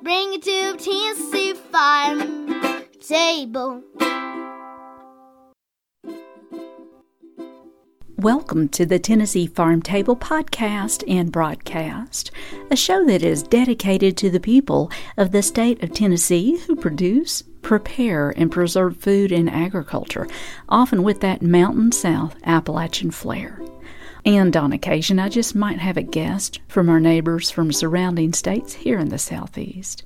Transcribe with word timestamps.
Bring 0.00 0.34
it 0.34 0.42
to 0.42 0.76
Tennessee 0.76 1.54
farm 1.54 2.84
table. 3.00 3.82
Welcome 8.16 8.68
to 8.68 8.86
the 8.86 9.00
Tennessee 9.00 9.48
Farm 9.48 9.82
Table 9.82 10.14
podcast 10.14 11.02
and 11.08 11.32
broadcast, 11.32 12.30
a 12.70 12.76
show 12.76 13.04
that 13.06 13.24
is 13.24 13.42
dedicated 13.42 14.16
to 14.18 14.30
the 14.30 14.38
people 14.38 14.92
of 15.16 15.32
the 15.32 15.42
state 15.42 15.82
of 15.82 15.92
Tennessee 15.92 16.58
who 16.58 16.76
produce, 16.76 17.42
prepare, 17.62 18.30
and 18.36 18.52
preserve 18.52 18.98
food 18.98 19.32
and 19.32 19.50
agriculture, 19.50 20.28
often 20.68 21.02
with 21.02 21.20
that 21.22 21.42
Mountain 21.42 21.90
South 21.90 22.36
Appalachian 22.44 23.10
flair. 23.10 23.60
And 24.28 24.54
on 24.58 24.74
occasion, 24.74 25.18
I 25.18 25.30
just 25.30 25.54
might 25.54 25.78
have 25.78 25.96
a 25.96 26.02
guest 26.02 26.60
from 26.68 26.90
our 26.90 27.00
neighbors 27.00 27.50
from 27.50 27.72
surrounding 27.72 28.34
states 28.34 28.74
here 28.74 28.98
in 28.98 29.08
the 29.08 29.16
Southeast. 29.16 30.04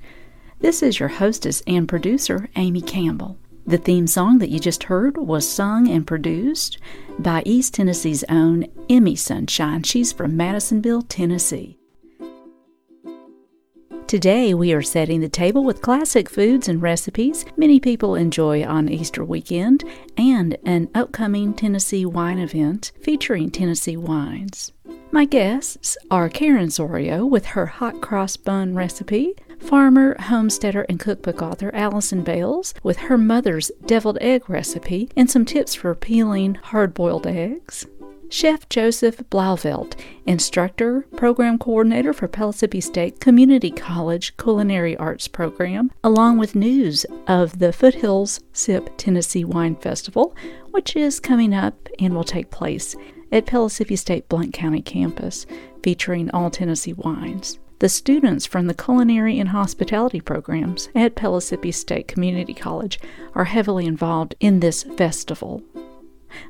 This 0.61 0.81
is 0.81 1.01
your 1.01 1.09
hostess 1.09 1.61
and 1.67 1.89
producer, 1.89 2.49
Amy 2.55 2.83
Campbell. 2.83 3.37
The 3.67 3.79
theme 3.79 4.07
song 4.07 4.39
that 4.39 4.51
you 4.51 4.61
just 4.61 4.85
heard 4.85 5.17
was 5.17 5.51
sung 5.51 5.91
and 5.91 6.07
produced 6.07 6.79
by 7.19 7.43
East 7.45 7.75
Tennessee's 7.75 8.23
own 8.29 8.67
Emmy 8.89 9.17
Sunshine. 9.17 9.83
She's 9.83 10.13
from 10.13 10.37
Madisonville, 10.37 11.03
Tennessee. 11.03 11.77
Today, 14.13 14.53
we 14.53 14.75
are 14.75 14.83
setting 14.83 15.23
the 15.23 15.29
table 15.31 15.65
with 15.65 15.81
classic 15.81 16.29
foods 16.29 16.69
and 16.69 16.83
recipes 16.83 17.47
many 17.57 17.81
people 17.81 18.15
enjoy 18.15 18.63
on 18.63 18.91
Easter 18.91 19.25
weekend 19.25 19.85
and 20.19 20.59
an 20.67 20.91
upcoming 20.95 21.55
Tennessee 21.55 22.05
wine 22.05 22.39
event 22.39 22.93
featuring 23.01 23.51
Tennessee 23.51 23.97
wines. 23.97 24.71
My 25.13 25.25
guests 25.25 25.97
are 26.11 26.29
Karen 26.29 26.69
Zorio 26.69 27.27
with 27.27 27.47
her 27.47 27.65
hot 27.65 28.03
cross 28.03 28.37
bun 28.37 28.75
recipe, 28.75 29.33
farmer, 29.59 30.15
homesteader, 30.21 30.85
and 30.91 31.01
cookbook 31.01 31.41
author 31.41 31.71
Aliceson 31.73 32.23
Bales 32.23 32.75
with 32.83 32.99
her 32.99 33.17
mother's 33.17 33.71
deviled 33.87 34.19
egg 34.21 34.51
recipe 34.51 35.09
and 35.17 35.31
some 35.31 35.47
tips 35.47 35.75
for 35.75 35.95
peeling 35.95 36.57
hard 36.57 36.93
boiled 36.93 37.27
eggs. 37.27 37.87
Chef 38.33 38.67
Joseph 38.71 39.19
Blauvelt, 39.29 39.95
instructor, 40.25 41.03
program 41.19 41.59
coordinator 41.59 42.15
for 42.15 42.27
Pellissippi 42.29 42.81
State 42.81 43.21
Community 43.21 43.71
College 43.71 44.35
Culinary 44.39 44.97
Arts 44.97 45.29
Program, 45.29 45.91
along 46.03 46.39
with 46.39 46.55
news 46.55 47.05
of 47.27 47.59
the 47.59 47.75
Foothills 47.75 48.41
Sip 48.55 48.89
Tennessee 48.97 49.45
Wine 49.45 49.77
Festival, 49.77 50.35
which 50.71 50.97
is 50.97 51.21
coming 51.21 51.53
up 51.53 51.91
and 51.99 52.15
will 52.15 52.25
take 52.25 52.51
place 52.51 52.97
at 53.31 53.45
Pellissippi 53.45 53.97
State 53.97 54.31
Blount 54.31 54.55
County 54.55 54.81
campus, 54.81 55.45
featuring 55.83 56.31
all 56.31 56.49
Tennessee 56.49 56.95
wines. 56.95 57.59
The 57.81 57.91
students 57.91 58.47
from 58.47 58.67
the 58.67 58.75
culinary 58.75 59.39
and 59.41 59.51
hospitality 59.51 60.23
programs 60.23 60.89
at 60.95 61.17
Pellissippi 61.17 61.71
State 61.71 62.09
Community 62.09 62.55
College 62.55 62.99
are 63.35 63.45
heavily 63.45 63.85
involved 63.85 64.37
in 64.41 64.61
this 64.61 64.85
festival. 64.85 65.63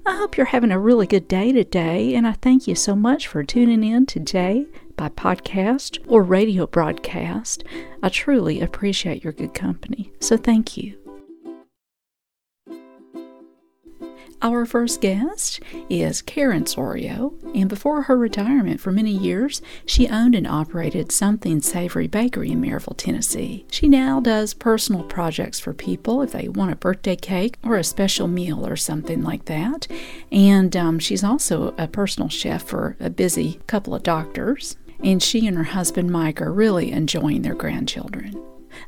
I 0.04 0.16
hope 0.16 0.36
you're 0.36 0.46
having 0.46 0.72
a 0.72 0.78
really 0.78 1.06
good 1.06 1.28
day 1.28 1.52
today, 1.52 2.14
and 2.14 2.26
I 2.26 2.32
thank 2.32 2.66
you 2.66 2.74
so 2.74 2.96
much 2.96 3.26
for 3.26 3.44
tuning 3.44 3.84
in 3.84 4.06
today 4.06 4.66
by 4.96 5.08
podcast 5.08 5.98
or 6.06 6.22
radio 6.22 6.66
broadcast. 6.66 7.64
I 8.02 8.08
truly 8.08 8.60
appreciate 8.60 9.24
your 9.24 9.32
good 9.32 9.54
company, 9.54 10.12
so 10.20 10.36
thank 10.36 10.76
you. 10.76 11.01
Our 14.44 14.66
first 14.66 15.00
guest 15.00 15.60
is 15.88 16.20
Karen 16.20 16.64
Zorio, 16.64 17.32
and 17.54 17.68
before 17.68 18.02
her 18.02 18.16
retirement 18.18 18.80
for 18.80 18.90
many 18.90 19.12
years, 19.12 19.62
she 19.86 20.08
owned 20.08 20.34
and 20.34 20.48
operated 20.48 21.12
Something 21.12 21.60
Savory 21.60 22.08
Bakery 22.08 22.50
in 22.50 22.60
Maryville, 22.60 22.96
Tennessee. 22.96 23.64
She 23.70 23.88
now 23.88 24.18
does 24.18 24.52
personal 24.52 25.04
projects 25.04 25.60
for 25.60 25.72
people 25.72 26.22
if 26.22 26.32
they 26.32 26.48
want 26.48 26.72
a 26.72 26.76
birthday 26.76 27.14
cake 27.14 27.56
or 27.62 27.76
a 27.76 27.84
special 27.84 28.26
meal 28.26 28.66
or 28.66 28.74
something 28.74 29.22
like 29.22 29.44
that. 29.44 29.86
And 30.32 30.76
um, 30.76 30.98
she's 30.98 31.22
also 31.22 31.72
a 31.78 31.86
personal 31.86 32.28
chef 32.28 32.64
for 32.64 32.96
a 32.98 33.10
busy 33.10 33.60
couple 33.68 33.94
of 33.94 34.02
doctors. 34.02 34.76
And 35.04 35.22
she 35.22 35.46
and 35.46 35.56
her 35.56 35.62
husband 35.62 36.10
Mike 36.10 36.42
are 36.42 36.52
really 36.52 36.90
enjoying 36.90 37.42
their 37.42 37.54
grandchildren. 37.54 38.42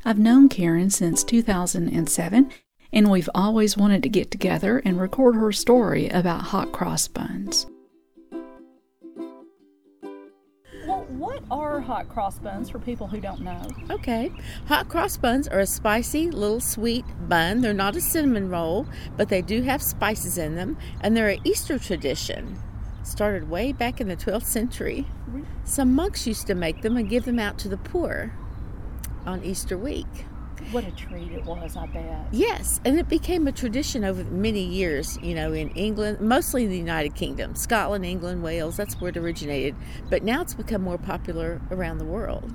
I've 0.05 0.19
known 0.19 0.49
Karen 0.49 0.91
since 0.91 1.23
2007 1.23 2.51
and 2.95 3.11
we've 3.11 3.29
always 3.35 3.77
wanted 3.77 4.03
to 4.05 4.09
get 4.09 4.31
together 4.31 4.81
and 4.85 5.01
record 5.01 5.35
her 5.35 5.53
story 5.53 6.09
about 6.09 6.41
hot 6.41 6.73
cross 6.73 7.09
buns. 7.09 7.67
Well, 10.87 11.05
what 11.09 11.43
are 11.51 11.81
hot 11.81 12.09
cross 12.09 12.39
buns 12.39 12.71
for 12.71 12.79
people 12.79 13.09
who 13.09 13.21
don't 13.21 13.41
know? 13.41 13.67
Okay. 13.91 14.31
Hot 14.69 14.89
cross 14.89 15.17
buns 15.17 15.49
are 15.49 15.61
a 15.61 15.67
spicy, 15.67 16.31
little 16.31 16.61
sweet 16.61 17.05
bun. 17.29 17.63
They're 17.63 17.75
not 17.75 17.97
a 17.97 18.01
cinnamon 18.01 18.49
roll, 18.49 18.87
but 19.17 19.29
they 19.29 19.43
do 19.43 19.63
have 19.63 19.83
spices 19.83 20.39
in 20.39 20.55
them, 20.55 20.79
and 21.01 21.17
they're 21.17 21.31
an 21.31 21.41
Easter 21.43 21.79
tradition. 21.79 22.59
Started 23.03 23.51
way 23.51 23.73
back 23.73 24.01
in 24.01 24.09
the 24.09 24.17
12th 24.17 24.45
century. 24.45 25.07
Some 25.65 25.95
monks 25.95 26.27
used 26.27 26.47
to 26.47 26.55
make 26.55 26.83
them 26.83 26.97
and 26.97 27.09
give 27.09 27.25
them 27.25 27.39
out 27.41 27.59
to 27.59 27.69
the 27.69 27.77
poor 27.77 28.33
on 29.27 29.43
Easter 29.43 29.77
week. 29.77 30.27
What 30.73 30.85
a 30.85 30.91
treat 30.93 31.33
it 31.33 31.45
was, 31.45 31.77
I 31.77 31.87
bet. 31.87 32.27
Yes, 32.33 32.81
and 32.85 32.99
it 32.99 33.09
became 33.09 33.47
a 33.47 33.53
tradition 33.53 34.05
over 34.05 34.25
many 34.25 34.63
years, 34.63 35.19
you 35.23 35.35
know, 35.35 35.53
in 35.53 35.71
England, 35.71 36.21
mostly 36.21 36.65
in 36.65 36.71
the 36.71 36.79
United 36.79 37.15
Kingdom, 37.15 37.55
Scotland, 37.55 38.05
England, 38.05 38.43
Wales, 38.43 38.77
that's 38.77 39.01
where 39.01 39.11
it 39.11 39.17
originated. 39.17 39.75
But 40.11 40.23
now 40.23 40.43
it's 40.43 40.55
become 40.55 40.83
more 40.83 40.99
popular 40.99 41.61
around 41.71 41.99
the 41.99 42.05
world. 42.05 42.53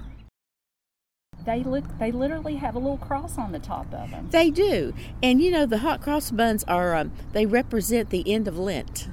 They 1.45 1.63
look 1.63 1.85
they 1.99 2.11
literally 2.11 2.55
have 2.55 2.75
a 2.75 2.79
little 2.79 2.97
cross 2.97 3.37
on 3.37 3.51
the 3.51 3.59
top 3.59 3.93
of 3.93 4.11
them. 4.11 4.27
They 4.29 4.51
do. 4.51 4.93
And 5.23 5.41
you 5.41 5.51
know, 5.51 5.65
the 5.65 5.79
hot 5.79 6.01
cross 6.01 6.31
buns 6.31 6.63
are 6.65 6.95
um, 6.95 7.11
they 7.31 7.45
represent 7.45 8.09
the 8.09 8.29
end 8.31 8.47
of 8.47 8.57
Lent. 8.57 9.07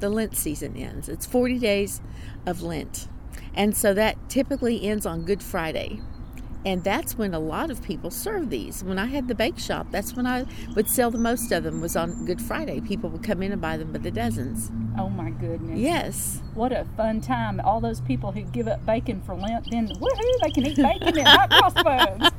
The 0.00 0.10
Lent 0.10 0.36
season 0.36 0.76
ends. 0.76 1.08
It's 1.08 1.26
40 1.26 1.58
days 1.58 2.00
of 2.46 2.62
Lent. 2.62 3.08
And 3.54 3.76
so 3.76 3.94
that 3.94 4.28
typically 4.28 4.84
ends 4.84 5.06
on 5.06 5.24
Good 5.24 5.42
Friday. 5.42 6.00
And 6.64 6.84
that's 6.84 7.18
when 7.18 7.34
a 7.34 7.38
lot 7.40 7.70
of 7.70 7.82
people 7.82 8.10
serve 8.10 8.50
these. 8.50 8.84
When 8.84 8.98
I 8.98 9.06
had 9.06 9.26
the 9.26 9.34
bake 9.34 9.58
shop, 9.58 9.88
that's 9.90 10.14
when 10.14 10.26
I 10.26 10.46
would 10.76 10.88
sell 10.88 11.10
the 11.10 11.18
most 11.18 11.50
of 11.50 11.64
them 11.64 11.80
was 11.80 11.96
on 11.96 12.24
Good 12.24 12.40
Friday. 12.40 12.80
People 12.80 13.10
would 13.10 13.24
come 13.24 13.42
in 13.42 13.52
and 13.52 13.60
buy 13.60 13.76
them 13.76 13.92
by 13.92 13.98
the 13.98 14.10
dozens. 14.10 14.70
Oh 14.98 15.08
my 15.08 15.30
goodness. 15.30 15.78
Yes. 15.78 16.40
What 16.54 16.70
a 16.72 16.86
fun 16.96 17.20
time. 17.20 17.60
All 17.60 17.80
those 17.80 18.00
people 18.00 18.30
who 18.30 18.42
give 18.42 18.68
up 18.68 18.84
bacon 18.86 19.20
for 19.22 19.34
Lent, 19.34 19.70
then 19.70 19.88
woohoo, 19.88 20.40
they 20.42 20.50
can 20.50 20.66
eat 20.66 20.76
bacon 20.76 21.18
at 21.18 21.26
hot 21.26 21.50
cross 21.50 21.82
buns. 21.82 22.30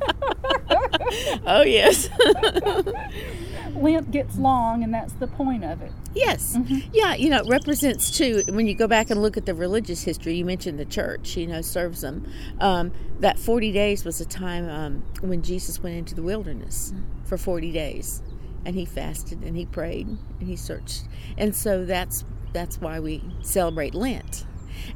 oh 1.46 1.62
yes. 1.62 2.08
Lent 3.84 4.10
gets 4.10 4.38
long, 4.38 4.82
and 4.82 4.92
that's 4.92 5.12
the 5.14 5.26
point 5.26 5.62
of 5.62 5.82
it. 5.82 5.92
Yes. 6.14 6.56
Mm-hmm. 6.56 6.88
Yeah, 6.92 7.14
you 7.14 7.28
know, 7.28 7.40
it 7.40 7.48
represents 7.48 8.10
too, 8.16 8.42
when 8.48 8.66
you 8.66 8.74
go 8.74 8.88
back 8.88 9.10
and 9.10 9.20
look 9.20 9.36
at 9.36 9.44
the 9.44 9.54
religious 9.54 10.02
history, 10.02 10.34
you 10.34 10.44
mentioned 10.44 10.78
the 10.78 10.86
church, 10.86 11.36
you 11.36 11.46
know, 11.46 11.60
serves 11.60 12.00
them. 12.00 12.26
Um, 12.60 12.92
that 13.20 13.38
40 13.38 13.72
days 13.72 14.04
was 14.04 14.20
a 14.20 14.24
time 14.24 14.68
um, 14.68 15.04
when 15.20 15.42
Jesus 15.42 15.82
went 15.82 15.96
into 15.96 16.14
the 16.14 16.22
wilderness 16.22 16.92
mm-hmm. 16.92 17.24
for 17.24 17.36
40 17.36 17.72
days. 17.72 18.22
And 18.66 18.74
he 18.74 18.86
fasted 18.86 19.42
and 19.42 19.54
he 19.54 19.66
prayed 19.66 20.06
and 20.06 20.48
he 20.48 20.56
searched. 20.56 21.06
And 21.36 21.54
so 21.54 21.84
that's 21.84 22.24
that's 22.54 22.80
why 22.80 22.98
we 22.98 23.22
celebrate 23.42 23.94
Lent. 23.94 24.46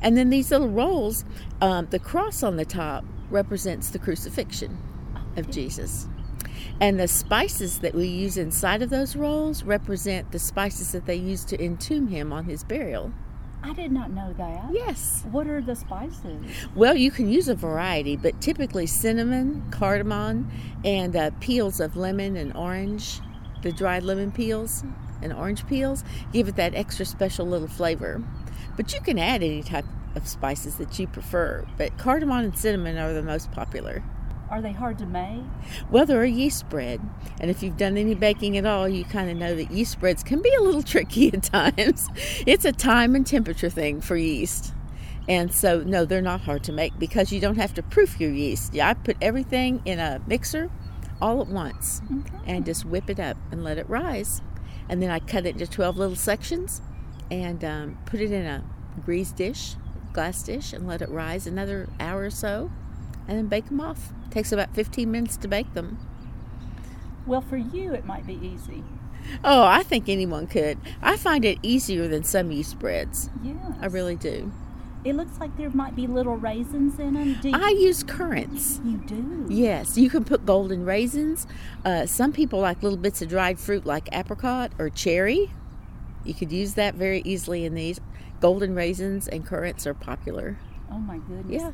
And 0.01 0.17
then 0.17 0.31
these 0.31 0.51
little 0.51 0.71
rolls, 0.71 1.27
um, 1.61 1.89
the 1.91 1.99
cross 1.99 2.43
on 2.43 2.57
the 2.57 2.65
top 2.65 3.05
represents 3.29 3.91
the 3.91 3.99
crucifixion 3.99 4.79
of 5.37 5.51
Jesus. 5.51 6.09
And 6.81 7.01
the 7.01 7.09
spices 7.09 7.81
that 7.81 7.95
we 7.95 8.07
use 8.07 8.37
inside 8.37 8.83
of 8.83 8.91
those 8.91 9.17
rolls 9.17 9.65
represent 9.65 10.31
the 10.31 10.39
spices 10.39 10.93
that 10.93 11.07
they 11.07 11.17
used 11.17 11.49
to 11.49 11.57
entomb 11.57 12.09
him 12.09 12.33
on 12.33 12.45
his 12.45 12.63
burial. 12.63 13.13
I 13.63 13.73
did 13.73 13.91
not 13.91 14.13
know 14.13 14.33
that. 14.35 14.71
Yes. 14.73 15.25
What 15.33 15.49
are 15.49 15.61
the 15.61 15.75
spices? 15.75 16.47
Well, 16.77 16.97
you 16.97 17.11
can 17.11 17.29
use 17.29 17.49
a 17.49 17.57
variety, 17.57 18.17
but 18.17 18.41
typically 18.41 18.87
cinnamon, 18.87 19.69
cardamom, 19.73 20.49
and 20.85 21.17
uh, 21.17 21.33
peels 21.41 21.81
of 21.81 21.97
lemon 21.97 22.37
and 22.37 22.57
orange, 22.57 23.21
the 23.63 23.73
dried 23.73 24.05
lemon 24.05 24.31
peels 24.31 24.85
and 25.21 25.33
orange 25.33 25.67
peels, 25.67 26.05
give 26.33 26.47
it 26.47 26.55
that 26.57 26.77
extra 26.77 27.05
special 27.05 27.47
little 27.47 27.67
flavor. 27.67 28.23
But 28.77 28.95
you 28.95 29.01
can 29.01 29.19
add 29.19 29.43
any 29.43 29.65
type 29.65 29.85
of 30.15 30.29
spices 30.29 30.77
that 30.77 30.97
you 30.97 31.09
prefer, 31.09 31.67
but 31.77 31.99
cardamom 31.99 32.45
and 32.45 32.57
cinnamon 32.57 32.97
are 32.97 33.13
the 33.13 33.25
most 33.25 33.51
popular. 33.51 34.05
Are 34.51 34.63
they 34.63 34.73
hard 34.73 34.99
to 34.99 35.07
make? 35.07 35.43
Well, 35.91 36.07
they're 36.07 36.23
a 36.23 36.29
yeast 36.29 36.69
bread, 36.71 37.01
and 37.41 37.51
if 37.51 37.63
you've 37.63 37.77
done 37.77 37.97
any 37.99 38.15
baking 38.15 38.57
at 38.57 38.65
all, 38.65 38.89
you 38.89 39.05
kind 39.05 39.31
of 39.31 39.37
know 39.37 39.55
that 39.55 39.71
yeast 39.71 40.01
breads 40.01 40.23
can 40.23 40.41
be 40.41 40.53
a 40.55 40.63
little 40.63 40.83
tricky 40.95 41.33
at 41.33 41.43
times. 41.43 42.09
It's 42.47 42.65
a 42.65 42.73
time 42.73 43.15
and 43.15 43.27
temperature 43.27 43.69
thing 43.71 44.01
for 44.01 44.17
yeast. 44.17 44.73
And 45.29 45.53
so, 45.53 45.81
no, 45.81 46.07
they're 46.07 46.23
not 46.23 46.41
hard 46.41 46.65
to 46.65 46.73
make 46.73 46.99
because 46.99 47.31
you 47.31 47.41
don't 47.41 47.57
have 47.57 47.75
to 47.75 47.83
proof 47.83 48.19
your 48.19 48.31
yeast. 48.33 48.73
Yeah, 48.73 48.89
I 48.89 48.95
put 48.95 49.19
everything 49.21 49.83
in 49.85 49.99
a 49.99 50.23
mixer 50.27 50.71
all 51.21 51.43
at 51.43 51.49
once 51.49 52.01
Okay. 52.11 52.39
and 52.47 52.65
just 52.65 52.87
whip 52.87 53.11
it 53.11 53.21
up 53.21 53.37
and 53.51 53.63
let 53.63 53.77
it 53.77 53.87
rise. 53.91 54.41
And 54.89 55.03
then 55.03 55.11
I 55.11 55.19
cut 55.19 55.45
it 55.45 55.51
into 55.51 55.67
12 55.67 55.99
little 55.99 56.17
sections 56.17 56.81
and 57.31 57.63
um, 57.63 57.99
put 58.07 58.21
it 58.21 58.33
in 58.33 58.47
a 58.47 58.65
greased 59.05 59.37
dish, 59.37 59.75
glass 60.15 60.43
dish, 60.43 60.73
and 60.73 60.87
let 60.87 61.03
it 61.03 61.11
rise 61.11 61.47
another 61.47 61.91
hour 62.01 62.23
or 62.25 62.31
so, 62.31 62.71
and 63.29 63.39
then 63.39 63.47
bake 63.47 63.67
them 63.67 63.81
off. 63.81 64.13
Takes 64.31 64.51
about 64.51 64.75
15 64.75 65.11
minutes 65.11 65.37
to 65.37 65.49
bake 65.49 65.73
them. 65.75 65.99
Well, 67.27 67.43
for 67.43 67.59
you, 67.59 67.93
it 67.93 68.07
might 68.07 68.27
be 68.27 68.35
easy. 68.35 68.83
Oh, 69.45 69.63
I 69.65 69.83
think 69.83 70.09
anyone 70.09 70.47
could. 70.47 70.79
I 71.03 71.17
find 71.17 71.45
it 71.45 71.59
easier 71.63 72.09
than 72.09 72.25
some 72.25 72.51
yeast 72.51 72.79
breads. 72.79 73.29
Yeah. 73.43 73.75
I 73.81 73.87
really 73.87 74.17
do. 74.17 74.51
It 75.05 75.15
looks 75.15 75.39
like 75.39 75.57
there 75.57 75.71
might 75.71 75.95
be 75.95 76.07
little 76.07 76.37
raisins 76.37 76.99
in 76.99 77.15
them. 77.15 77.39
Do 77.41 77.51
you, 77.51 77.55
I 77.57 77.69
use 77.69 78.03
currants. 78.03 78.81
you 78.85 78.97
do? 78.97 79.47
Yes, 79.49 79.97
you 79.97 80.11
can 80.11 80.25
put 80.25 80.45
golden 80.45 80.85
raisins. 80.85 81.47
Uh, 81.85 82.07
some 82.07 82.33
people 82.33 82.61
like 82.61 82.83
little 82.83 82.99
bits 82.99 83.23
of 83.23 83.29
dried 83.29 83.61
fruit 83.61 83.87
like 83.87 84.09
apricot 84.13 84.73
or 84.79 84.91
cherry. 84.91 85.51
You 86.25 86.35
could 86.35 86.51
use 86.51 86.75
that 86.75 86.95
very 86.95 87.23
easily 87.25 87.65
in 87.65 87.75
these. 87.75 88.01
Golden 88.41 88.75
raisins 88.75 89.29
and 89.29 89.47
currants 89.47 89.87
are 89.87 89.95
popular. 89.95 90.59
Oh 90.91 90.99
my 90.99 91.19
goodness. 91.19 91.63
Yeah. 91.63 91.73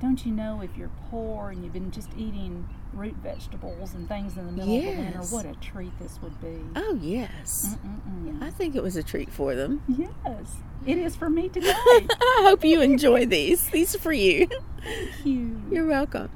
Don't 0.00 0.24
you 0.24 0.32
know 0.32 0.60
if 0.62 0.76
you're 0.76 0.90
poor 1.10 1.50
and 1.50 1.62
you've 1.62 1.72
been 1.72 1.90
just 1.90 2.08
eating 2.16 2.68
root 2.94 3.14
vegetables 3.22 3.94
and 3.94 4.08
things 4.08 4.36
in 4.36 4.46
the 4.46 4.52
middle 4.52 4.78
of 4.78 4.82
the 4.84 4.90
winter, 5.02 5.18
what 5.30 5.46
a 5.46 5.54
treat 5.60 5.96
this 5.98 6.18
would 6.22 6.40
be. 6.40 6.60
Oh, 6.74 6.98
yes. 7.00 7.76
Mm-mm-mm. 7.84 8.42
I 8.42 8.50
think 8.50 8.74
it 8.74 8.82
was 8.82 8.96
a 8.96 9.02
treat 9.02 9.30
for 9.30 9.54
them. 9.54 9.82
Yes, 9.86 10.56
it 10.86 10.98
is 10.98 11.14
for 11.14 11.28
me 11.28 11.48
today. 11.48 11.72
I 11.76 12.40
hope 12.42 12.64
you 12.64 12.80
enjoy 12.80 13.26
these. 13.26 13.68
These 13.68 13.94
are 13.94 13.98
for 13.98 14.12
you. 14.12 14.46
Thank 14.82 15.26
you. 15.26 15.60
You're 15.70 15.86
welcome. 15.86 16.30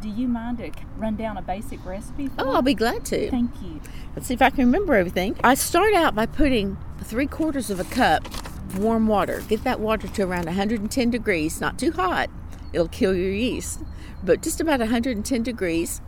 Do 0.00 0.08
you 0.08 0.26
mind 0.26 0.58
to 0.58 0.70
run 0.96 1.16
down 1.16 1.36
a 1.36 1.42
basic 1.42 1.84
recipe 1.84 2.28
for 2.28 2.34
Oh? 2.38 2.54
I'll 2.54 2.62
be 2.62 2.74
glad 2.74 3.04
to. 3.06 3.30
Thank 3.30 3.60
you. 3.62 3.80
Let's 4.16 4.26
see 4.28 4.34
if 4.34 4.40
I 4.42 4.48
can 4.48 4.64
remember 4.64 4.94
everything. 4.94 5.36
I 5.44 5.54
start 5.54 5.92
out 5.92 6.14
by 6.14 6.24
putting 6.24 6.78
three 7.02 7.26
quarters 7.26 7.68
of 7.68 7.78
a 7.78 7.84
cup 7.84 8.24
of 8.26 8.78
warm 8.78 9.06
water. 9.06 9.42
Get 9.48 9.64
that 9.64 9.78
water 9.80 10.08
to 10.08 10.22
around 10.22 10.46
110 10.46 11.10
degrees, 11.10 11.60
not 11.60 11.78
too 11.78 11.92
hot. 11.92 12.30
It'll 12.72 12.88
kill 12.88 13.14
your 13.14 13.32
yeast, 13.32 13.80
but 14.22 14.42
just 14.42 14.60
about 14.60 14.80
110 14.80 15.42
degrees. 15.42 16.00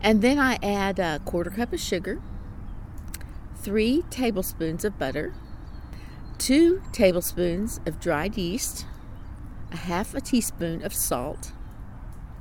And 0.00 0.22
then 0.22 0.38
I 0.38 0.58
add 0.62 0.98
a 0.98 1.20
quarter 1.24 1.50
cup 1.50 1.72
of 1.72 1.80
sugar, 1.80 2.20
three 3.56 4.04
tablespoons 4.10 4.84
of 4.84 4.98
butter, 4.98 5.34
two 6.38 6.82
tablespoons 6.92 7.80
of 7.86 7.98
dried 7.98 8.36
yeast, 8.36 8.86
a 9.72 9.76
half 9.76 10.14
a 10.14 10.20
teaspoon 10.20 10.84
of 10.84 10.94
salt, 10.94 11.52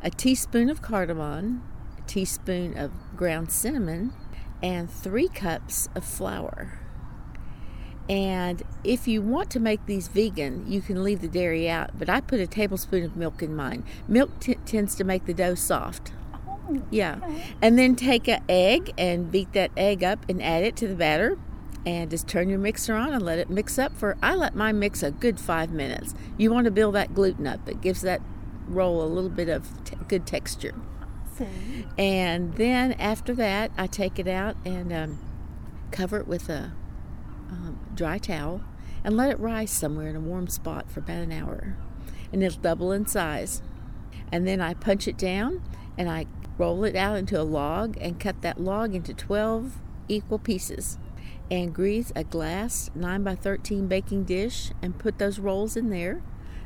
a 0.01 0.09
teaspoon 0.09 0.69
of 0.69 0.81
cardamom, 0.81 1.63
a 1.97 2.01
teaspoon 2.01 2.77
of 2.77 2.91
ground 3.15 3.51
cinnamon, 3.51 4.13
and 4.61 4.91
three 4.91 5.27
cups 5.27 5.89
of 5.95 6.03
flour. 6.05 6.82
And 8.09 8.61
if 8.83 9.07
you 9.07 9.21
want 9.21 9.49
to 9.51 9.59
make 9.59 9.85
these 9.85 10.07
vegan, 10.09 10.69
you 10.69 10.81
can 10.81 11.03
leave 11.03 11.21
the 11.21 11.27
dairy 11.29 11.69
out, 11.69 11.97
but 11.97 12.09
I 12.09 12.19
put 12.21 12.39
a 12.41 12.47
tablespoon 12.47 13.03
of 13.03 13.15
milk 13.15 13.41
in 13.41 13.55
mine. 13.55 13.85
Milk 14.07 14.39
t- 14.41 14.55
tends 14.65 14.93
to 14.95 15.03
make 15.03 15.25
the 15.25 15.33
dough 15.33 15.55
soft. 15.55 16.11
Oh, 16.33 16.81
Yeah. 16.91 17.19
okay. 17.23 17.43
And 17.61 17.77
then 17.79 17.95
take 17.95 18.27
an 18.27 18.43
egg 18.49 18.91
and 18.97 19.31
beat 19.31 19.53
that 19.53 19.71
egg 19.77 20.03
up 20.03 20.25
and 20.27 20.43
add 20.43 20.63
it 20.63 20.75
to 20.77 20.87
the 20.87 20.95
batter. 20.95 21.37
And 21.85 22.09
just 22.09 22.27
turn 22.29 22.47
your 22.49 22.59
mixer 22.59 22.93
on 22.95 23.13
and 23.13 23.21
let 23.23 23.39
it 23.39 23.49
mix 23.49 23.77
up 23.77 23.97
for, 23.97 24.15
I 24.23 24.35
let 24.35 24.55
mine 24.55 24.79
mix 24.79 25.03
a 25.03 25.11
good 25.11 25.37
five 25.39 25.69
minutes. 25.71 26.13
You 26.37 26.49
want 26.51 26.63
to 26.65 26.71
build 26.71 26.95
that 26.95 27.13
gluten 27.13 27.45
up, 27.45 27.67
it 27.67 27.81
gives 27.81 28.01
that 28.01 28.21
roll 28.67 29.01
a 29.03 29.07
little 29.07 29.29
bit 29.29 29.49
of 29.49 29.83
t- 29.83 29.97
good 30.07 30.25
texture. 30.25 30.73
See. 31.37 31.85
And 31.97 32.53
then 32.55 32.93
after 32.93 33.33
that, 33.35 33.71
I 33.77 33.87
take 33.87 34.17
it 34.17 34.27
out 34.29 34.55
and 34.65 34.93
um, 34.93 35.19
cover 35.91 36.19
it 36.19 36.27
with 36.27 36.47
a 36.49 36.71
um, 37.53 37.79
dry 37.95 38.17
towel 38.17 38.61
and 39.03 39.15
let 39.15 39.29
it 39.29 39.39
rise 39.39 39.71
somewhere 39.71 40.07
in 40.07 40.15
a 40.15 40.19
warm 40.19 40.47
spot 40.47 40.89
for 40.89 40.99
about 40.99 41.19
an 41.19 41.31
hour. 41.31 41.75
And 42.31 42.41
it'll 42.41 42.61
double 42.61 42.91
in 42.91 43.05
size. 43.05 43.61
And 44.31 44.47
then 44.47 44.61
I 44.61 44.73
punch 44.73 45.07
it 45.07 45.17
down 45.17 45.61
and 45.97 46.09
I 46.09 46.25
roll 46.57 46.83
it 46.83 46.95
out 46.95 47.17
into 47.17 47.39
a 47.39 47.43
log 47.43 47.97
and 47.99 48.19
cut 48.19 48.41
that 48.41 48.59
log 48.59 48.95
into 48.95 49.13
12 49.13 49.79
equal 50.07 50.39
pieces. 50.39 50.97
And 51.51 51.73
grease 51.73 52.11
a 52.15 52.23
glass 52.23 52.89
9 52.95 53.23
by 53.23 53.35
13 53.35 53.87
baking 53.87 54.23
dish 54.23 54.71
and 54.81 54.97
put 54.97 55.19
those 55.19 55.39
rolls 55.39 55.77
in 55.77 55.89
there. 55.89 56.21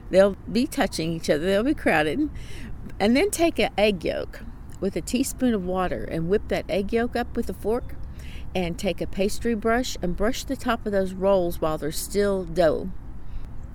They'll 0.09 0.37
be 0.49 0.67
touching 0.67 1.11
each 1.11 1.29
other, 1.29 1.45
they'll 1.45 1.63
be 1.63 1.73
crowded. 1.73 2.29
And 2.99 3.15
then 3.15 3.29
take 3.29 3.59
an 3.59 3.71
egg 3.77 4.05
yolk 4.05 4.41
with 4.79 4.95
a 4.95 5.01
teaspoon 5.01 5.53
of 5.53 5.65
water 5.65 6.03
and 6.03 6.29
whip 6.29 6.47
that 6.47 6.65
egg 6.69 6.93
yolk 6.93 7.15
up 7.15 7.35
with 7.35 7.49
a 7.49 7.53
fork 7.53 7.95
and 8.57 8.79
take 8.79 9.01
a 9.01 9.05
pastry 9.07 9.53
brush 9.53 9.97
and 10.01 10.17
brush 10.17 10.43
the 10.43 10.55
top 10.55 10.87
of 10.87 10.91
those 10.91 11.13
rolls 11.13 11.61
while 11.61 11.77
they're 11.77 11.91
still 11.91 12.43
dough 12.43 12.89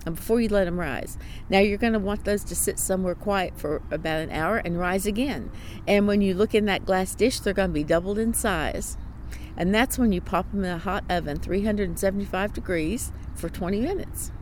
and 0.05 0.17
before 0.17 0.41
you 0.41 0.49
let 0.49 0.65
them 0.65 0.81
rise. 0.81 1.17
Now 1.49 1.61
you're 1.61 1.79
going 1.79 1.93
to 1.93 2.01
want 2.01 2.25
those 2.25 2.43
to 2.43 2.57
sit 2.57 2.81
somewhere 2.81 3.15
quiet 3.15 3.57
for 3.57 3.81
about 3.93 4.23
an 4.23 4.33
hour 4.33 4.57
and 4.57 4.81
rise 4.81 5.07
again. 5.07 5.53
And 5.87 6.09
when 6.09 6.21
you 6.21 6.35
look 6.35 6.53
in 6.53 6.65
that 6.65 6.85
glass 6.85 7.15
dish, 7.15 7.39
they're 7.39 7.55
going 7.55 7.71
to 7.71 7.75
be 7.75 7.85
doubled 7.85 8.19
in 8.19 8.35
size. 8.35 8.97
And 9.57 9.73
that's 9.73 9.99
when 10.01 10.11
you 10.11 10.21
pop 10.21 10.51
them 10.51 10.65
in 10.65 10.71
a 10.73 10.79
hot 10.79 11.05
oven, 11.09 11.39
375 11.39 12.53
degrees, 12.53 13.13
for 13.37 13.49
20 13.49 13.81
minutes. 13.81 14.33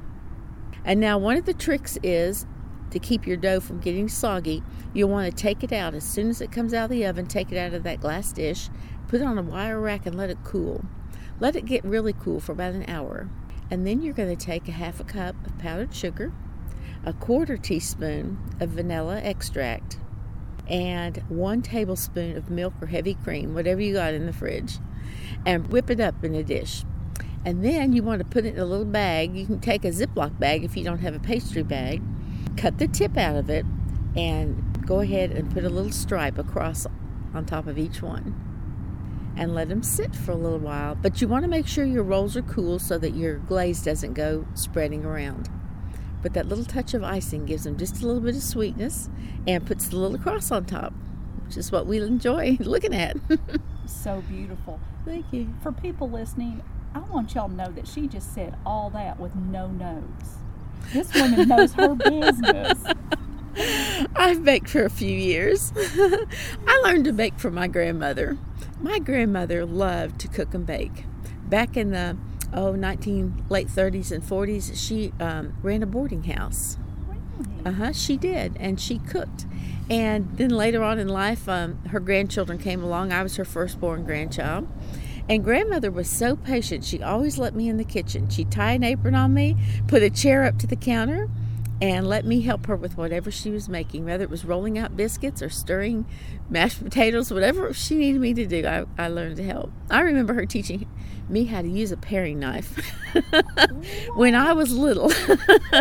And 0.87 1.01
now 1.01 1.19
one 1.19 1.37
of 1.37 1.45
the 1.45 1.53
tricks 1.53 1.99
is 2.03 2.47
to 2.91 2.99
keep 2.99 3.27
your 3.27 3.37
dough 3.37 3.61
from 3.61 3.81
getting 3.81 4.09
soggy, 4.09 4.63
you'll 4.93 5.11
want 5.11 5.31
to 5.31 5.37
take 5.37 5.63
it 5.63 5.73
out 5.73 5.95
as 5.95 6.05
soon 6.05 6.29
as 6.29 6.41
it 6.41 6.51
comes 6.51 6.75
out 6.75 6.85
of 6.85 6.91
the 6.91 7.07
oven, 7.07 7.27
take 7.27 7.53
it 7.53 7.59
out 7.59 7.75
of 7.75 7.83
that 7.83 8.01
glass 8.01 8.33
dish, 8.33 8.69
put 9.11 9.21
it 9.21 9.25
on 9.25 9.37
a 9.37 9.43
wire 9.43 9.81
rack 9.81 10.07
and 10.07 10.17
let 10.17 10.31
it 10.31 10.39
cool. 10.45 10.85
Let 11.41 11.57
it 11.57 11.65
get 11.65 11.85
really 11.85 12.13
cool 12.13 12.39
for 12.39 12.53
about 12.53 12.75
an 12.75 12.89
hour. 12.89 13.29
And 13.69 13.85
then 13.85 14.03
you're 14.03 14.15
going 14.15 14.37
to 14.37 14.47
take 14.47 14.69
a 14.69 14.73
half 14.73 15.01
a 15.01 15.05
cup 15.05 15.35
of 15.45 15.59
powdered 15.59 15.93
sugar, 15.93 16.33
a 17.05 17.13
quarter 17.13 17.57
teaspoon 17.57 18.39
of 18.61 18.69
vanilla 18.69 19.21
extract, 19.21 19.99
and 20.69 21.17
one 21.29 21.61
tablespoon 21.61 22.37
of 22.37 22.51
milk 22.51 22.75
or 22.81 22.87
heavy 22.87 23.15
cream, 23.15 23.53
whatever 23.53 23.81
you 23.81 23.95
got 23.95 24.15
in 24.15 24.27
the 24.27 24.33
fridge, 24.33 24.79
and 25.45 25.73
whip 25.73 25.91
it 25.91 25.99
up 25.99 26.23
in 26.23 26.33
a 26.37 26.45
dish. 26.45 26.85
And 27.45 27.65
then 27.65 27.93
you 27.93 28.05
want 28.05 28.21
to 28.21 28.25
put 28.25 28.45
it 28.45 28.55
in 28.55 28.61
a 28.61 28.65
little 28.65 28.85
bag. 28.85 29.35
You 29.35 29.45
can 29.45 29.59
take 29.59 29.85
a 29.85 29.89
Ziploc 29.89 30.39
bag 30.39 30.63
if 30.63 30.77
you 30.77 30.85
don't 30.85 30.99
have 30.99 31.17
a 31.17 31.21
pastry 31.21 31.65
bag, 31.65 32.01
cut 32.57 32.79
the 32.79 32.87
tip 32.87 33.17
out 33.17 33.35
of 33.35 33.51
it, 33.51 33.67
and 34.15 34.87
go 34.87 35.01
ahead 35.01 35.33
and 35.33 35.53
put 35.53 35.65
a 35.65 35.69
little 35.69 35.91
stripe 35.91 36.39
across 36.39 36.87
on 37.35 37.45
top 37.45 37.67
of 37.67 37.77
each 37.77 38.03
one 38.03 38.50
and 39.41 39.55
let 39.55 39.71
them 39.71 39.83
sit 39.83 40.15
for 40.15 40.33
a 40.33 40.37
little 40.37 40.59
while. 40.59 40.95
But 40.95 41.23
you 41.23 41.27
want 41.27 41.45
to 41.45 41.49
make 41.49 41.67
sure 41.67 41.83
your 41.85 42.03
rolls 42.03 42.37
are 42.37 42.43
cool 42.43 42.79
so 42.79 42.99
that 42.99 43.15
your 43.15 43.39
glaze 43.39 43.83
doesn't 43.83 44.13
go 44.13 44.47
spreading 44.55 45.05
around. 45.05 45.49
But 46.23 46.35
that 46.35 46.47
little 46.47 46.67
touch 46.67 46.93
of 46.93 47.03
icing 47.03 47.47
gives 47.47 47.65
them 47.65 47.79
just 47.79 48.03
a 48.03 48.07
little 48.07 48.21
bit 48.21 48.37
of 48.37 48.43
sweetness 48.43 49.09
and 49.47 49.67
puts 49.67 49.89
the 49.89 49.97
little 49.97 50.19
cross 50.19 50.51
on 50.51 50.67
top, 50.67 50.93
which 51.47 51.57
is 51.57 51.73
what 51.73 51.87
we 51.87 52.01
enjoy 52.01 52.59
looking 52.61 52.95
at. 52.95 53.17
So 53.87 54.23
beautiful. 54.29 54.79
Thank 55.05 55.33
you. 55.33 55.53
For 55.65 55.73
people 55.73 56.09
listening, 56.09 56.63
I 56.95 57.01
want 57.01 57.35
y'all 57.35 57.49
to 57.49 57.55
know 57.55 57.73
that 57.73 57.89
she 57.89 58.07
just 58.07 58.33
said 58.33 58.57
all 58.65 58.89
that 58.91 59.19
with 59.19 59.35
no 59.35 59.67
notes. 59.67 60.37
This 60.93 61.13
woman 61.13 61.49
knows 61.49 61.73
her 61.73 61.95
business. 61.97 62.79
I've 63.57 64.45
baked 64.45 64.69
for 64.69 64.85
a 64.85 64.91
few 64.91 65.11
years. 65.11 65.73
I 65.77 66.81
learned 66.85 67.05
to 67.07 67.13
bake 67.13 67.39
from 67.39 67.55
my 67.55 67.67
grandmother. 67.67 68.39
My 68.81 68.99
grandmother 68.99 69.65
loved 69.67 70.21
to 70.21 70.29
cook 70.29 70.55
and 70.55 70.67
bake. 70.67 71.05
Back 71.45 71.77
in 71.77 71.91
the 71.91 72.17
oh 72.53 72.73
19 72.73 73.47
late 73.49 73.69
30s 73.69 74.13
and 74.13 74.23
40s, 74.23 74.77
she 74.77 75.13
um, 75.21 75.55
ran 75.63 75.83
a 75.83 75.87
boarding 75.87 76.25
house. 76.25 76.79
Uh 77.65 77.73
huh. 77.73 77.93
She 77.93 78.17
did, 78.17 78.57
and 78.59 78.81
she 78.81 78.99
cooked. 78.99 79.47
And 79.91 80.37
then 80.37 80.51
later 80.51 80.85
on 80.85 80.99
in 80.99 81.09
life, 81.09 81.49
um, 81.49 81.83
her 81.89 82.01
grandchildren 82.01 82.59
came 82.59 82.83
along. 82.83 83.13
I 83.13 83.23
was 83.23 83.37
her 83.37 83.45
firstborn 83.45 84.05
grandchild. 84.05 84.69
And 85.29 85.45
grandmother 85.45 85.91
was 85.91 86.09
so 86.09 86.37
patient. 86.37 86.85
She 86.85 87.03
always 87.03 87.39
let 87.39 87.55
me 87.55 87.69
in 87.69 87.77
the 87.77 87.85
kitchen. 87.85 88.29
She'd 88.29 88.51
tie 88.51 88.73
an 88.73 88.85
apron 88.85 89.15
on 89.15 89.35
me, 89.35 89.57
put 89.87 90.03
a 90.03 90.11
chair 90.11 90.45
up 90.45 90.59
to 90.59 90.67
the 90.67 90.77
counter, 90.77 91.29
and 91.81 92.07
let 92.07 92.27
me 92.27 92.43
help 92.43 92.67
her 92.67 92.77
with 92.77 92.99
whatever 92.99 93.31
she 93.31 93.51
was 93.51 93.69
making, 93.69 94.05
whether 94.05 94.23
it 94.23 94.31
was 94.31 94.45
rolling 94.45 94.79
out 94.79 94.97
biscuits 94.97 95.41
or 95.41 95.49
stirring 95.49 96.05
mashed 96.51 96.83
potatoes, 96.83 97.33
whatever 97.33 97.73
she 97.73 97.95
needed 97.95 98.21
me 98.21 98.35
to 98.35 98.45
do, 98.45 98.67
I, 98.67 98.85
I 98.99 99.09
learned 99.09 99.37
to 99.37 99.45
help. 99.45 99.73
I 99.91 100.01
remember 100.01 100.35
her 100.35 100.45
teaching 100.45 100.87
me 101.31 101.45
how 101.45 101.63
to 101.63 101.69
use 101.69 101.91
a 101.91 101.97
paring 101.97 102.39
knife 102.39 102.77
when 104.15 104.35
I 104.35 104.53
was 104.53 104.73
little. 104.73 105.11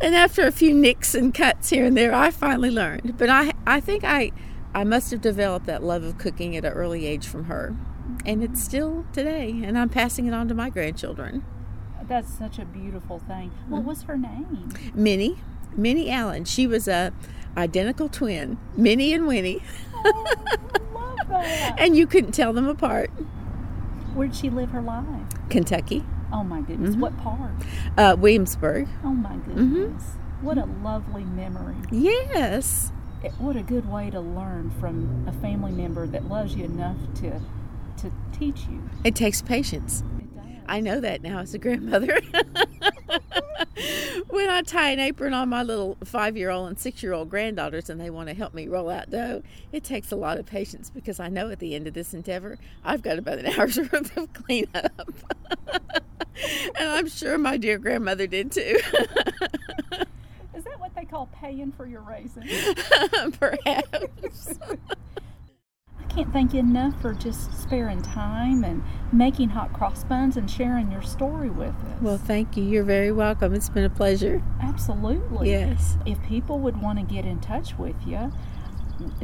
and 0.00 0.14
after 0.14 0.46
a 0.46 0.52
few 0.52 0.74
nicks 0.74 1.14
and 1.14 1.32
cuts 1.32 1.70
here 1.70 1.84
and 1.84 1.96
there, 1.96 2.12
I 2.12 2.30
finally 2.30 2.70
learned. 2.70 3.16
But 3.16 3.30
I, 3.30 3.52
I 3.66 3.80
think 3.80 4.04
I, 4.04 4.32
I 4.74 4.84
must 4.84 5.12
have 5.12 5.22
developed 5.22 5.66
that 5.66 5.82
love 5.82 6.02
of 6.02 6.18
cooking 6.18 6.56
at 6.56 6.64
an 6.64 6.72
early 6.72 7.06
age 7.06 7.26
from 7.26 7.44
her. 7.44 7.74
And 8.26 8.42
it's 8.42 8.62
still 8.62 9.06
today, 9.12 9.62
and 9.64 9.78
I'm 9.78 9.88
passing 9.88 10.26
it 10.26 10.34
on 10.34 10.48
to 10.48 10.54
my 10.54 10.68
grandchildren. 10.68 11.44
That's 12.10 12.28
such 12.34 12.58
a 12.58 12.64
beautiful 12.64 13.20
thing. 13.20 13.52
What 13.68 13.84
was 13.84 14.02
her 14.02 14.18
name? 14.18 14.68
Minnie, 14.94 15.38
Minnie 15.76 16.10
Allen. 16.10 16.44
She 16.44 16.66
was 16.66 16.88
a 16.88 17.12
identical 17.56 18.08
twin, 18.08 18.58
Minnie 18.76 19.14
and 19.14 19.28
Winnie. 19.28 19.62
Oh, 19.94 20.34
love 20.92 21.16
that. 21.28 21.76
and 21.78 21.96
you 21.96 22.08
couldn't 22.08 22.32
tell 22.32 22.52
them 22.52 22.66
apart. 22.66 23.10
Where'd 24.14 24.34
she 24.34 24.50
live 24.50 24.70
her 24.70 24.82
life? 24.82 25.06
Kentucky, 25.50 26.04
Oh 26.32 26.42
my 26.42 26.60
goodness. 26.62 26.96
Mhm. 26.96 26.98
What 26.98 27.16
part? 27.18 27.52
uh, 27.96 28.16
Williamsburg. 28.18 28.88
Oh 29.04 29.10
my 29.12 29.30
Mm-hmm. 29.36 29.74
goodness. 29.74 30.16
What 30.42 30.58
a 30.58 30.64
lovely 30.82 31.22
memory. 31.24 31.76
Yes. 31.92 32.90
It- 33.22 33.32
What 33.38 33.54
a 33.54 33.62
good 33.62 33.88
way 33.88 34.10
to 34.10 34.18
learn 34.20 34.72
from 34.80 35.26
a 35.28 35.32
family 35.32 35.70
member 35.70 36.08
that 36.08 36.28
loves 36.28 36.56
you 36.56 36.64
enough 36.64 36.96
to 37.20 37.40
to 37.98 38.10
teach 38.32 38.66
you. 38.66 38.82
It 39.04 39.14
takes 39.14 39.42
patience. 39.42 40.02
I 40.70 40.78
know 40.78 41.00
that 41.00 41.20
now 41.20 41.40
as 41.40 41.52
a 41.52 41.58
grandmother. 41.58 42.20
when 44.28 44.48
I 44.48 44.62
tie 44.62 44.90
an 44.90 45.00
apron 45.00 45.34
on 45.34 45.48
my 45.48 45.64
little 45.64 45.98
five 46.04 46.36
year 46.36 46.50
old 46.50 46.68
and 46.68 46.78
six 46.78 47.02
year 47.02 47.12
old 47.12 47.28
granddaughters 47.28 47.90
and 47.90 48.00
they 48.00 48.08
want 48.08 48.28
to 48.28 48.34
help 48.36 48.54
me 48.54 48.68
roll 48.68 48.88
out 48.88 49.10
dough, 49.10 49.42
it 49.72 49.82
takes 49.82 50.12
a 50.12 50.16
lot 50.16 50.38
of 50.38 50.46
patience 50.46 50.88
because 50.88 51.18
I 51.18 51.28
know 51.28 51.50
at 51.50 51.58
the 51.58 51.74
end 51.74 51.88
of 51.88 51.94
this 51.94 52.14
endeavor, 52.14 52.56
I've 52.84 53.02
got 53.02 53.18
about 53.18 53.40
an 53.40 53.46
hour's 53.58 53.78
worth 53.78 54.16
of 54.16 54.32
cleanup. 54.32 55.12
and 56.78 56.88
I'm 56.88 57.08
sure 57.08 57.36
my 57.36 57.56
dear 57.56 57.76
grandmother 57.76 58.28
did 58.28 58.52
too. 58.52 58.78
Is 60.54 60.62
that 60.62 60.78
what 60.78 60.94
they 60.94 61.04
call 61.04 61.28
paying 61.34 61.72
for 61.72 61.84
your 61.84 62.02
raisins? 62.02 62.48
Perhaps. 63.40 64.56
I 66.10 66.12
can't 66.12 66.32
thank 66.32 66.54
you 66.54 66.58
enough 66.58 67.00
for 67.00 67.14
just 67.14 67.56
sparing 67.62 68.02
time 68.02 68.64
and 68.64 68.82
making 69.12 69.50
hot 69.50 69.72
cross 69.72 70.02
buns 70.02 70.36
and 70.36 70.50
sharing 70.50 70.90
your 70.90 71.02
story 71.02 71.50
with 71.50 71.68
us. 71.68 72.02
Well, 72.02 72.18
thank 72.18 72.56
you. 72.56 72.64
You're 72.64 72.82
very 72.82 73.12
welcome. 73.12 73.54
It's 73.54 73.68
been 73.68 73.84
a 73.84 73.90
pleasure. 73.90 74.42
absolutely. 74.60 75.50
Yes. 75.50 75.96
If 76.06 76.20
people 76.24 76.58
would 76.58 76.82
want 76.82 76.98
to 76.98 77.04
get 77.04 77.24
in 77.24 77.38
touch 77.38 77.78
with 77.78 77.94
you, 78.04 78.32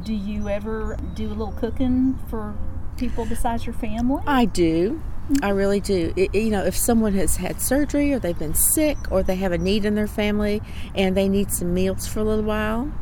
do 0.04 0.14
you 0.14 0.48
ever 0.48 0.96
do 1.14 1.26
a 1.26 1.34
little 1.34 1.52
cooking 1.52 2.20
for 2.30 2.54
people 2.96 3.26
besides 3.26 3.66
your 3.66 3.74
family? 3.74 4.22
I 4.24 4.44
do. 4.44 5.02
I 5.42 5.48
really 5.48 5.80
do. 5.80 6.12
It, 6.14 6.36
you 6.36 6.50
know, 6.50 6.64
if 6.64 6.76
someone 6.76 7.14
has 7.14 7.34
had 7.34 7.60
surgery 7.60 8.12
or 8.12 8.20
they've 8.20 8.38
been 8.38 8.54
sick 8.54 8.96
or 9.10 9.24
they 9.24 9.34
have 9.36 9.50
a 9.50 9.58
need 9.58 9.84
in 9.84 9.96
their 9.96 10.06
family 10.06 10.62
and 10.94 11.16
they 11.16 11.28
need 11.28 11.50
some 11.50 11.74
meals 11.74 12.06
for 12.06 12.20
a 12.20 12.24
little 12.24 12.44
while, 12.44 12.92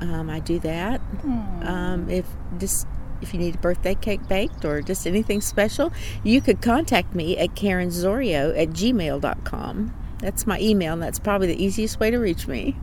um, 0.00 0.30
I 0.30 0.38
do 0.38 0.60
that. 0.60 1.00
Hmm. 1.00 1.62
Um, 1.66 2.10
if 2.10 2.26
just 2.58 2.86
if 3.22 3.32
you 3.32 3.40
need 3.40 3.54
a 3.54 3.58
birthday 3.58 3.94
cake 3.94 4.26
baked 4.28 4.64
or 4.64 4.82
just 4.82 5.06
anything 5.06 5.40
special, 5.40 5.92
you 6.24 6.40
could 6.40 6.60
contact 6.60 7.14
me 7.14 7.38
at 7.38 7.54
karenzorio 7.54 8.56
at 8.60 8.70
gmail.com. 8.70 9.94
That's 10.18 10.46
my 10.46 10.60
email, 10.60 10.92
and 10.92 11.02
that's 11.02 11.18
probably 11.18 11.48
the 11.48 11.62
easiest 11.62 11.98
way 11.98 12.10
to 12.10 12.18
reach 12.18 12.46
me. 12.46 12.76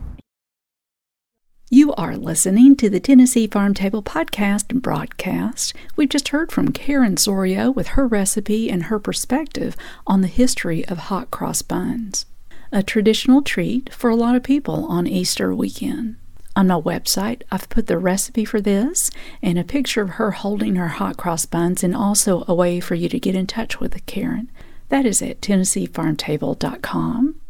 You 1.72 1.94
are 1.94 2.16
listening 2.16 2.74
to 2.76 2.90
the 2.90 2.98
Tennessee 2.98 3.46
Farm 3.46 3.74
Table 3.74 4.02
podcast 4.02 4.70
and 4.70 4.82
broadcast. 4.82 5.72
We've 5.94 6.08
just 6.08 6.28
heard 6.30 6.50
from 6.50 6.72
Karen 6.72 7.14
Zorio 7.14 7.72
with 7.72 7.88
her 7.88 8.08
recipe 8.08 8.68
and 8.68 8.84
her 8.84 8.98
perspective 8.98 9.76
on 10.04 10.20
the 10.20 10.26
history 10.26 10.84
of 10.86 10.98
hot 10.98 11.30
cross 11.30 11.62
buns, 11.62 12.26
a 12.72 12.82
traditional 12.82 13.40
treat 13.40 13.94
for 13.94 14.10
a 14.10 14.16
lot 14.16 14.34
of 14.34 14.42
people 14.42 14.84
on 14.86 15.06
Easter 15.06 15.54
weekend. 15.54 16.16
On 16.56 16.66
my 16.66 16.80
website, 16.80 17.42
I've 17.50 17.68
put 17.68 17.86
the 17.86 17.98
recipe 17.98 18.44
for 18.44 18.60
this 18.60 19.10
and 19.42 19.58
a 19.58 19.64
picture 19.64 20.02
of 20.02 20.10
her 20.10 20.32
holding 20.32 20.76
her 20.76 20.88
hot 20.88 21.16
cross 21.16 21.46
buns, 21.46 21.84
and 21.84 21.94
also 21.94 22.44
a 22.48 22.54
way 22.54 22.80
for 22.80 22.94
you 22.94 23.08
to 23.08 23.20
get 23.20 23.34
in 23.34 23.46
touch 23.46 23.80
with 23.80 24.04
Karen. 24.06 24.50
That 24.88 25.06
is 25.06 25.22
at 25.22 25.40
TennesseeFarmTable.com. 25.40 27.40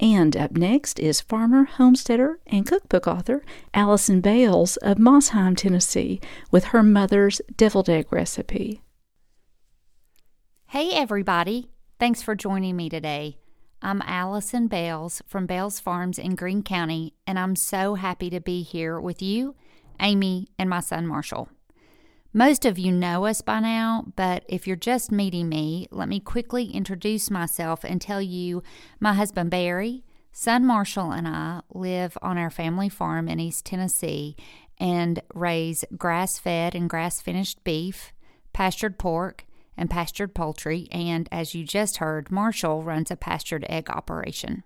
And 0.00 0.36
up 0.36 0.52
next 0.52 0.98
is 0.98 1.20
farmer, 1.20 1.64
homesteader, 1.64 2.38
and 2.46 2.66
cookbook 2.66 3.06
author 3.06 3.44
Aliceson 3.72 4.22
Bales 4.22 4.76
of 4.78 4.98
Mosheim, 4.98 5.56
Tennessee, 5.56 6.20
with 6.50 6.66
her 6.66 6.82
mother's 6.82 7.40
deviled 7.56 7.88
egg 7.88 8.12
recipe. 8.12 8.82
Hey, 10.68 10.90
everybody. 10.92 11.70
Thanks 12.00 12.22
for 12.22 12.34
joining 12.34 12.76
me 12.76 12.88
today. 12.88 13.38
I'm 13.84 14.00
Aliceson 14.00 14.66
Bales 14.66 15.20
from 15.26 15.44
Bales 15.44 15.78
Farms 15.78 16.18
in 16.18 16.36
Greene 16.36 16.62
County, 16.62 17.12
and 17.26 17.38
I'm 17.38 17.54
so 17.54 17.96
happy 17.96 18.30
to 18.30 18.40
be 18.40 18.62
here 18.62 18.98
with 18.98 19.20
you, 19.20 19.56
Amy, 20.00 20.48
and 20.58 20.70
my 20.70 20.80
son 20.80 21.06
Marshall. 21.06 21.50
Most 22.32 22.64
of 22.64 22.78
you 22.78 22.90
know 22.90 23.26
us 23.26 23.42
by 23.42 23.60
now, 23.60 24.06
but 24.16 24.42
if 24.48 24.66
you're 24.66 24.74
just 24.74 25.12
meeting 25.12 25.50
me, 25.50 25.86
let 25.90 26.08
me 26.08 26.18
quickly 26.18 26.70
introduce 26.70 27.30
myself 27.30 27.84
and 27.84 28.00
tell 28.00 28.22
you 28.22 28.62
my 29.00 29.12
husband 29.12 29.50
Barry, 29.50 30.02
son 30.32 30.64
Marshall, 30.64 31.12
and 31.12 31.28
I 31.28 31.60
live 31.74 32.16
on 32.22 32.38
our 32.38 32.50
family 32.50 32.88
farm 32.88 33.28
in 33.28 33.38
East 33.38 33.66
Tennessee 33.66 34.34
and 34.78 35.20
raise 35.34 35.84
grass 35.98 36.38
fed 36.38 36.74
and 36.74 36.88
grass 36.88 37.20
finished 37.20 37.62
beef, 37.64 38.14
pastured 38.54 38.98
pork, 38.98 39.44
and 39.76 39.90
pastured 39.90 40.34
poultry, 40.34 40.88
and 40.90 41.28
as 41.32 41.54
you 41.54 41.64
just 41.64 41.98
heard, 41.98 42.30
Marshall 42.30 42.82
runs 42.82 43.10
a 43.10 43.16
pastured 43.16 43.66
egg 43.68 43.90
operation. 43.90 44.62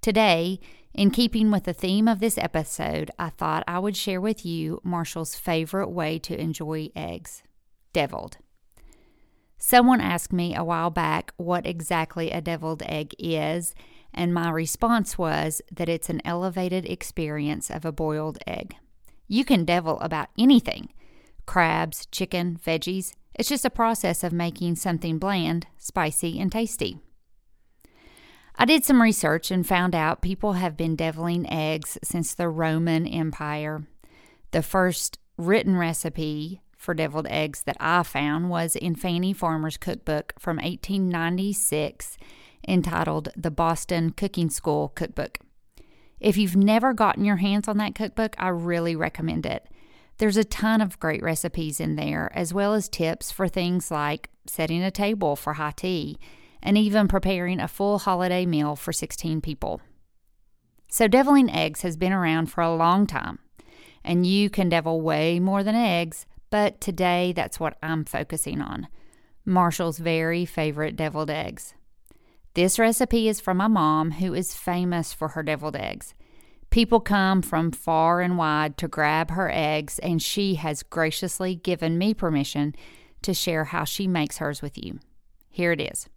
Today, 0.00 0.60
in 0.94 1.10
keeping 1.10 1.50
with 1.50 1.64
the 1.64 1.72
theme 1.72 2.08
of 2.08 2.20
this 2.20 2.38
episode, 2.38 3.10
I 3.18 3.30
thought 3.30 3.64
I 3.66 3.78
would 3.78 3.96
share 3.96 4.20
with 4.20 4.44
you 4.44 4.80
Marshall's 4.82 5.34
favorite 5.34 5.90
way 5.90 6.18
to 6.20 6.40
enjoy 6.40 6.90
eggs 6.96 7.42
deviled. 7.92 8.38
Someone 9.58 10.00
asked 10.00 10.32
me 10.32 10.54
a 10.54 10.62
while 10.62 10.90
back 10.90 11.32
what 11.36 11.66
exactly 11.66 12.30
a 12.30 12.40
deviled 12.40 12.82
egg 12.86 13.14
is, 13.18 13.74
and 14.14 14.32
my 14.32 14.50
response 14.50 15.18
was 15.18 15.60
that 15.72 15.88
it's 15.88 16.08
an 16.08 16.22
elevated 16.24 16.86
experience 16.86 17.70
of 17.70 17.84
a 17.84 17.92
boiled 17.92 18.38
egg. 18.46 18.76
You 19.26 19.44
can 19.44 19.64
devil 19.64 19.98
about 20.00 20.28
anything 20.38 20.90
crabs, 21.44 22.06
chicken, 22.12 22.58
veggies. 22.62 23.14
It's 23.38 23.48
just 23.48 23.64
a 23.64 23.70
process 23.70 24.24
of 24.24 24.32
making 24.32 24.74
something 24.76 25.18
bland, 25.18 25.68
spicy, 25.78 26.40
and 26.40 26.50
tasty. 26.50 26.98
I 28.56 28.64
did 28.64 28.84
some 28.84 29.00
research 29.00 29.52
and 29.52 29.64
found 29.64 29.94
out 29.94 30.20
people 30.20 30.54
have 30.54 30.76
been 30.76 30.96
deviling 30.96 31.48
eggs 31.48 31.96
since 32.02 32.34
the 32.34 32.48
Roman 32.48 33.06
Empire. 33.06 33.86
The 34.50 34.62
first 34.62 35.20
written 35.36 35.76
recipe 35.76 36.62
for 36.76 36.94
deviled 36.94 37.28
eggs 37.28 37.62
that 37.62 37.76
I 37.78 38.02
found 38.02 38.50
was 38.50 38.74
in 38.74 38.96
Fannie 38.96 39.32
Farmer's 39.32 39.76
cookbook 39.76 40.32
from 40.40 40.56
1896 40.56 42.18
entitled 42.66 43.28
The 43.36 43.52
Boston 43.52 44.10
Cooking 44.10 44.50
School 44.50 44.88
Cookbook. 44.96 45.38
If 46.18 46.36
you've 46.36 46.56
never 46.56 46.92
gotten 46.92 47.24
your 47.24 47.36
hands 47.36 47.68
on 47.68 47.76
that 47.76 47.94
cookbook, 47.94 48.34
I 48.36 48.48
really 48.48 48.96
recommend 48.96 49.46
it. 49.46 49.64
There's 50.18 50.36
a 50.36 50.44
ton 50.44 50.80
of 50.80 50.98
great 50.98 51.22
recipes 51.22 51.78
in 51.78 51.94
there, 51.94 52.30
as 52.34 52.52
well 52.52 52.74
as 52.74 52.88
tips 52.88 53.30
for 53.30 53.46
things 53.46 53.90
like 53.90 54.30
setting 54.46 54.82
a 54.82 54.90
table 54.90 55.36
for 55.36 55.54
high 55.54 55.72
tea 55.76 56.18
and 56.60 56.76
even 56.76 57.06
preparing 57.06 57.60
a 57.60 57.68
full 57.68 57.98
holiday 57.98 58.44
meal 58.44 58.74
for 58.74 58.92
16 58.92 59.40
people. 59.40 59.80
So, 60.90 61.06
deviling 61.06 61.50
eggs 61.50 61.82
has 61.82 61.96
been 61.96 62.12
around 62.12 62.46
for 62.46 62.62
a 62.62 62.74
long 62.74 63.06
time, 63.06 63.38
and 64.02 64.26
you 64.26 64.50
can 64.50 64.68
devil 64.68 65.00
way 65.00 65.38
more 65.38 65.62
than 65.62 65.76
eggs, 65.76 66.26
but 66.50 66.80
today 66.80 67.32
that's 67.32 67.60
what 67.60 67.76
I'm 67.82 68.04
focusing 68.04 68.60
on 68.60 68.88
Marshall's 69.44 69.98
very 69.98 70.44
favorite 70.44 70.96
deviled 70.96 71.30
eggs. 71.30 71.74
This 72.54 72.78
recipe 72.78 73.28
is 73.28 73.38
from 73.38 73.58
my 73.58 73.68
mom, 73.68 74.12
who 74.12 74.34
is 74.34 74.54
famous 74.54 75.12
for 75.12 75.28
her 75.28 75.42
deviled 75.44 75.76
eggs. 75.76 76.14
People 76.70 77.00
come 77.00 77.40
from 77.40 77.70
far 77.70 78.20
and 78.20 78.36
wide 78.36 78.76
to 78.78 78.88
grab 78.88 79.30
her 79.30 79.50
eggs, 79.52 79.98
and 80.00 80.22
she 80.22 80.56
has 80.56 80.82
graciously 80.82 81.54
given 81.54 81.96
me 81.96 82.12
permission 82.12 82.74
to 83.22 83.32
share 83.32 83.64
how 83.64 83.84
she 83.84 84.06
makes 84.06 84.38
hers 84.38 84.60
with 84.60 84.76
you. 84.76 85.00
Here 85.50 85.72
it 85.72 85.80
is. 85.80 86.08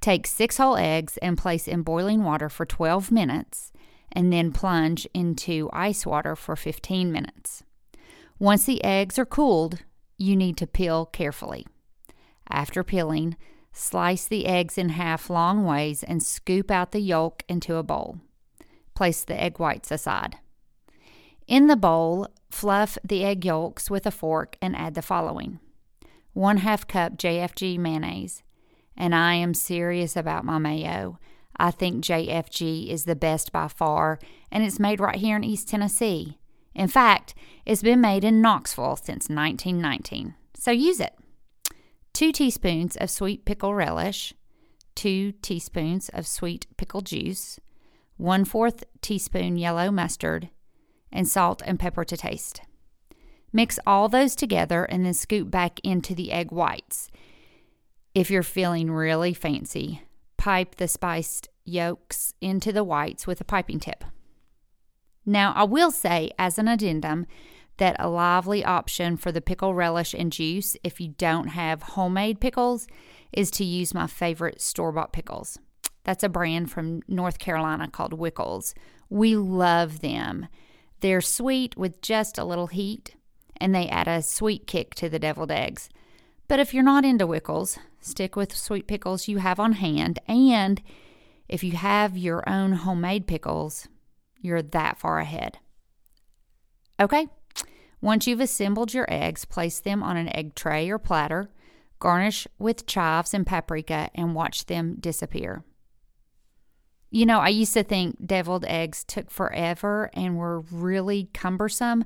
Take 0.00 0.26
six 0.26 0.58
whole 0.58 0.76
eggs 0.76 1.16
and 1.18 1.36
place 1.36 1.66
in 1.66 1.82
boiling 1.82 2.22
water 2.22 2.48
for 2.48 2.64
12 2.64 3.10
minutes, 3.10 3.72
and 4.12 4.32
then 4.32 4.52
plunge 4.52 5.06
into 5.12 5.68
ice 5.72 6.06
water 6.06 6.36
for 6.36 6.54
15 6.54 7.10
minutes. 7.10 7.64
Once 8.38 8.64
the 8.64 8.82
eggs 8.84 9.18
are 9.18 9.26
cooled, 9.26 9.82
you 10.16 10.36
need 10.36 10.56
to 10.56 10.66
peel 10.66 11.04
carefully. 11.06 11.66
After 12.48 12.84
peeling, 12.84 13.36
slice 13.72 14.26
the 14.26 14.46
eggs 14.46 14.78
in 14.78 14.90
half 14.90 15.28
long 15.28 15.64
ways 15.64 16.02
and 16.04 16.22
scoop 16.22 16.70
out 16.70 16.92
the 16.92 17.00
yolk 17.00 17.42
into 17.48 17.76
a 17.76 17.82
bowl. 17.82 18.20
Place 18.98 19.22
the 19.22 19.40
egg 19.40 19.60
whites 19.60 19.92
aside. 19.92 20.38
In 21.46 21.68
the 21.68 21.76
bowl, 21.76 22.26
fluff 22.50 22.98
the 23.04 23.24
egg 23.24 23.44
yolks 23.44 23.88
with 23.88 24.06
a 24.06 24.10
fork 24.10 24.56
and 24.60 24.74
add 24.74 24.94
the 24.96 25.02
following 25.02 25.60
1 26.32 26.56
half 26.56 26.84
cup 26.88 27.16
JFG 27.16 27.78
mayonnaise. 27.78 28.42
And 28.96 29.14
I 29.14 29.34
am 29.34 29.54
serious 29.54 30.16
about 30.16 30.44
my 30.44 30.58
mayo. 30.58 31.20
I 31.56 31.70
think 31.70 32.02
JFG 32.02 32.88
is 32.88 33.04
the 33.04 33.14
best 33.14 33.52
by 33.52 33.68
far, 33.68 34.18
and 34.50 34.64
it's 34.64 34.80
made 34.80 34.98
right 34.98 35.14
here 35.14 35.36
in 35.36 35.44
East 35.44 35.68
Tennessee. 35.68 36.40
In 36.74 36.88
fact, 36.88 37.36
it's 37.64 37.82
been 37.82 38.00
made 38.00 38.24
in 38.24 38.42
Knoxville 38.42 38.96
since 38.96 39.28
1919, 39.28 40.34
so 40.54 40.72
use 40.72 40.98
it. 40.98 41.14
2 42.14 42.32
teaspoons 42.32 42.96
of 42.96 43.10
sweet 43.10 43.44
pickle 43.44 43.76
relish, 43.76 44.34
2 44.96 45.30
teaspoons 45.40 46.08
of 46.08 46.26
sweet 46.26 46.66
pickle 46.76 47.00
juice, 47.00 47.60
1 48.18 48.44
4th 48.44 48.82
teaspoon 49.00 49.56
yellow 49.56 49.90
mustard, 49.90 50.50
and 51.10 51.26
salt 51.26 51.62
and 51.64 51.78
pepper 51.78 52.04
to 52.04 52.16
taste. 52.16 52.60
Mix 53.52 53.78
all 53.86 54.08
those 54.08 54.34
together 54.34 54.84
and 54.84 55.06
then 55.06 55.14
scoop 55.14 55.50
back 55.50 55.80
into 55.84 56.14
the 56.14 56.32
egg 56.32 56.52
whites. 56.52 57.08
If 58.14 58.30
you're 58.30 58.42
feeling 58.42 58.90
really 58.90 59.32
fancy, 59.32 60.02
pipe 60.36 60.74
the 60.74 60.88
spiced 60.88 61.48
yolks 61.64 62.34
into 62.40 62.72
the 62.72 62.84
whites 62.84 63.26
with 63.26 63.40
a 63.40 63.44
piping 63.44 63.80
tip. 63.80 64.04
Now, 65.24 65.52
I 65.54 65.64
will 65.64 65.90
say, 65.90 66.30
as 66.38 66.58
an 66.58 66.68
addendum, 66.68 67.26
that 67.76 67.96
a 67.98 68.08
lively 68.08 68.64
option 68.64 69.16
for 69.16 69.30
the 69.30 69.40
pickle 69.40 69.74
relish 69.74 70.12
and 70.12 70.32
juice, 70.32 70.76
if 70.82 71.00
you 71.00 71.08
don't 71.16 71.48
have 71.48 71.82
homemade 71.82 72.40
pickles, 72.40 72.88
is 73.32 73.50
to 73.52 73.64
use 73.64 73.94
my 73.94 74.06
favorite 74.06 74.60
store 74.60 74.90
bought 74.90 75.12
pickles. 75.12 75.58
That's 76.08 76.24
a 76.24 76.30
brand 76.30 76.70
from 76.70 77.02
North 77.06 77.38
Carolina 77.38 77.86
called 77.86 78.18
Wickles. 78.18 78.72
We 79.10 79.36
love 79.36 80.00
them. 80.00 80.48
They're 81.00 81.20
sweet 81.20 81.76
with 81.76 82.00
just 82.00 82.38
a 82.38 82.46
little 82.46 82.68
heat, 82.68 83.14
and 83.58 83.74
they 83.74 83.90
add 83.90 84.08
a 84.08 84.22
sweet 84.22 84.66
kick 84.66 84.94
to 84.94 85.10
the 85.10 85.18
deviled 85.18 85.50
eggs. 85.50 85.90
But 86.48 86.60
if 86.60 86.72
you're 86.72 86.82
not 86.82 87.04
into 87.04 87.26
Wickles, 87.26 87.78
stick 88.00 88.36
with 88.36 88.56
sweet 88.56 88.86
pickles 88.86 89.28
you 89.28 89.36
have 89.36 89.60
on 89.60 89.72
hand. 89.72 90.18
And 90.26 90.80
if 91.46 91.62
you 91.62 91.72
have 91.72 92.16
your 92.16 92.42
own 92.48 92.72
homemade 92.72 93.26
pickles, 93.26 93.86
you're 94.40 94.62
that 94.62 94.98
far 94.98 95.18
ahead. 95.18 95.58
Okay, 96.98 97.28
once 98.00 98.26
you've 98.26 98.40
assembled 98.40 98.94
your 98.94 99.04
eggs, 99.10 99.44
place 99.44 99.78
them 99.78 100.02
on 100.02 100.16
an 100.16 100.34
egg 100.34 100.54
tray 100.54 100.88
or 100.88 100.98
platter, 100.98 101.50
garnish 101.98 102.48
with 102.58 102.86
chives 102.86 103.34
and 103.34 103.46
paprika, 103.46 104.08
and 104.14 104.34
watch 104.34 104.64
them 104.64 104.96
disappear. 104.98 105.64
You 107.10 107.24
know, 107.24 107.40
I 107.40 107.48
used 107.48 107.72
to 107.74 107.82
think 107.82 108.26
deviled 108.26 108.64
eggs 108.66 109.04
took 109.04 109.30
forever 109.30 110.10
and 110.12 110.36
were 110.36 110.60
really 110.60 111.30
cumbersome, 111.32 112.04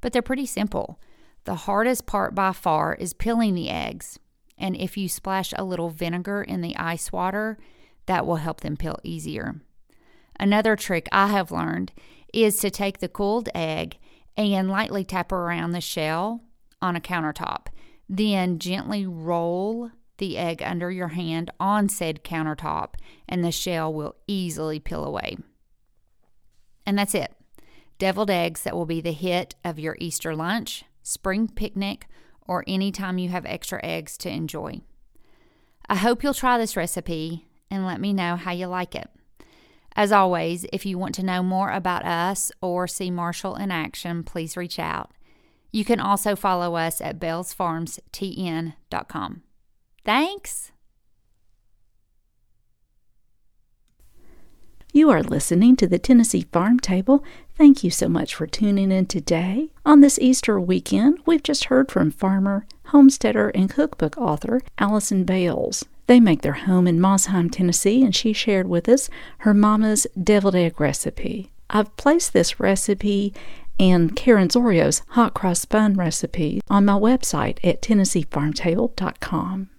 but 0.00 0.12
they're 0.12 0.22
pretty 0.22 0.46
simple. 0.46 1.00
The 1.44 1.54
hardest 1.54 2.06
part 2.06 2.34
by 2.34 2.52
far 2.52 2.94
is 2.94 3.14
peeling 3.14 3.54
the 3.54 3.70
eggs, 3.70 4.18
and 4.58 4.76
if 4.76 4.96
you 4.96 5.08
splash 5.08 5.52
a 5.56 5.64
little 5.64 5.90
vinegar 5.90 6.42
in 6.42 6.60
the 6.60 6.76
ice 6.76 7.10
water, 7.10 7.58
that 8.06 8.26
will 8.26 8.36
help 8.36 8.60
them 8.60 8.76
peel 8.76 8.98
easier. 9.02 9.60
Another 10.38 10.76
trick 10.76 11.08
I 11.12 11.28
have 11.28 11.50
learned 11.50 11.92
is 12.32 12.56
to 12.58 12.70
take 12.70 12.98
the 12.98 13.08
cooled 13.08 13.48
egg 13.54 13.98
and 14.36 14.70
lightly 14.70 15.04
tap 15.04 15.32
around 15.32 15.72
the 15.72 15.80
shell 15.80 16.42
on 16.80 16.96
a 16.96 17.00
countertop. 17.00 17.66
Then 18.08 18.58
gently 18.58 19.06
roll 19.06 19.90
the 20.22 20.38
egg 20.38 20.62
under 20.62 20.88
your 20.88 21.08
hand 21.08 21.50
on 21.58 21.88
said 21.88 22.22
countertop, 22.22 22.94
and 23.28 23.44
the 23.44 23.50
shell 23.50 23.92
will 23.92 24.14
easily 24.28 24.78
peel 24.78 25.04
away. 25.04 25.36
And 26.86 26.96
that's 26.96 27.16
it. 27.16 27.34
Deviled 27.98 28.30
eggs 28.30 28.62
that 28.62 28.76
will 28.76 28.86
be 28.86 29.00
the 29.00 29.10
hit 29.10 29.56
of 29.64 29.80
your 29.80 29.96
Easter 29.98 30.36
lunch, 30.36 30.84
spring 31.02 31.48
picnic, 31.48 32.06
or 32.46 32.62
any 32.68 32.92
time 32.92 33.18
you 33.18 33.30
have 33.30 33.44
extra 33.46 33.84
eggs 33.84 34.16
to 34.18 34.30
enjoy. 34.30 34.82
I 35.88 35.96
hope 35.96 36.22
you'll 36.22 36.34
try 36.34 36.56
this 36.56 36.76
recipe 36.76 37.48
and 37.68 37.84
let 37.84 38.00
me 38.00 38.12
know 38.12 38.36
how 38.36 38.52
you 38.52 38.68
like 38.68 38.94
it. 38.94 39.10
As 39.96 40.12
always, 40.12 40.64
if 40.72 40.86
you 40.86 40.98
want 40.98 41.16
to 41.16 41.24
know 41.24 41.42
more 41.42 41.72
about 41.72 42.04
us 42.04 42.52
or 42.60 42.86
see 42.86 43.10
Marshall 43.10 43.56
in 43.56 43.72
action, 43.72 44.22
please 44.22 44.56
reach 44.56 44.78
out. 44.78 45.10
You 45.72 45.84
can 45.84 45.98
also 45.98 46.36
follow 46.36 46.76
us 46.76 47.00
at 47.00 47.18
balesfarmstn.com. 47.18 49.42
Thanks. 50.04 50.72
You 54.94 55.08
are 55.08 55.22
listening 55.22 55.76
to 55.76 55.86
the 55.86 55.98
Tennessee 55.98 56.46
Farm 56.52 56.78
Table. 56.78 57.24
Thank 57.56 57.82
you 57.82 57.90
so 57.90 58.08
much 58.08 58.34
for 58.34 58.46
tuning 58.46 58.92
in 58.92 59.06
today. 59.06 59.70
On 59.86 60.00
this 60.00 60.18
Easter 60.18 60.60
weekend, 60.60 61.18
we've 61.24 61.42
just 61.42 61.64
heard 61.66 61.90
from 61.90 62.10
farmer, 62.10 62.66
homesteader, 62.86 63.48
and 63.54 63.70
cookbook 63.70 64.18
author 64.18 64.60
Aliceson 64.78 65.24
Bales. 65.24 65.86
They 66.08 66.20
make 66.20 66.42
their 66.42 66.52
home 66.52 66.86
in 66.86 66.98
Mosheim, 66.98 67.50
Tennessee, 67.50 68.02
and 68.02 68.14
she 68.14 68.34
shared 68.34 68.68
with 68.68 68.86
us 68.86 69.08
her 69.38 69.54
mama's 69.54 70.06
deviled 70.22 70.56
egg 70.56 70.78
recipe. 70.78 71.52
I've 71.70 71.96
placed 71.96 72.34
this 72.34 72.60
recipe 72.60 73.32
and 73.80 74.14
Karen 74.14 74.48
Zorio's 74.48 75.00
hot 75.08 75.32
cross 75.32 75.64
bun 75.64 75.94
recipe 75.94 76.60
on 76.68 76.84
my 76.84 76.98
website 76.98 77.58
at 77.64 77.80
tennesseefarmtable.com. 77.80 79.70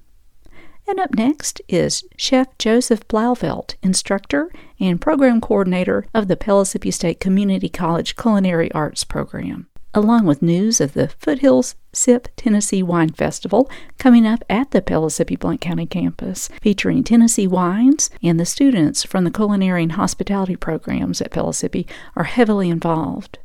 And 0.86 1.00
up 1.00 1.16
next 1.16 1.62
is 1.70 2.04
Chef 2.18 2.58
Joseph 2.58 3.08
Blauvelt, 3.08 3.76
instructor 3.82 4.52
and 4.80 5.00
program 5.00 5.40
coordinator 5.40 6.06
of 6.14 6.28
the 6.28 6.36
Pellissippi 6.36 6.92
State 6.92 7.22
Community 7.22 7.70
College 7.70 8.18
Culinary 8.18 8.70
Arts 8.74 9.06
Program, 9.06 9.68
along 9.94 10.26
with 10.26 10.42
news 10.42 10.82
of 10.82 10.94
the 10.94 11.08
Foothills 11.08 11.76
Sip 11.94 12.28
Tennessee 12.36 12.84
Wine 12.84 13.12
Festival 13.12 13.72
coming 13.98 14.28
up 14.28 14.44
at 14.50 14.72
the 14.72 14.82
Pellissippi 14.82 15.38
Blount 15.38 15.62
County 15.62 15.86
campus, 15.86 16.50
featuring 16.62 17.04
Tennessee 17.04 17.48
wines, 17.48 18.10
and 18.22 18.38
the 18.38 18.46
students 18.46 19.04
from 19.04 19.24
the 19.24 19.32
culinary 19.32 19.84
and 19.84 19.94
hospitality 19.94 20.58
programs 20.58 21.22
at 21.22 21.32
Pellissippi 21.32 21.88
are 22.16 22.26
heavily 22.26 22.70
involved. 22.70 23.40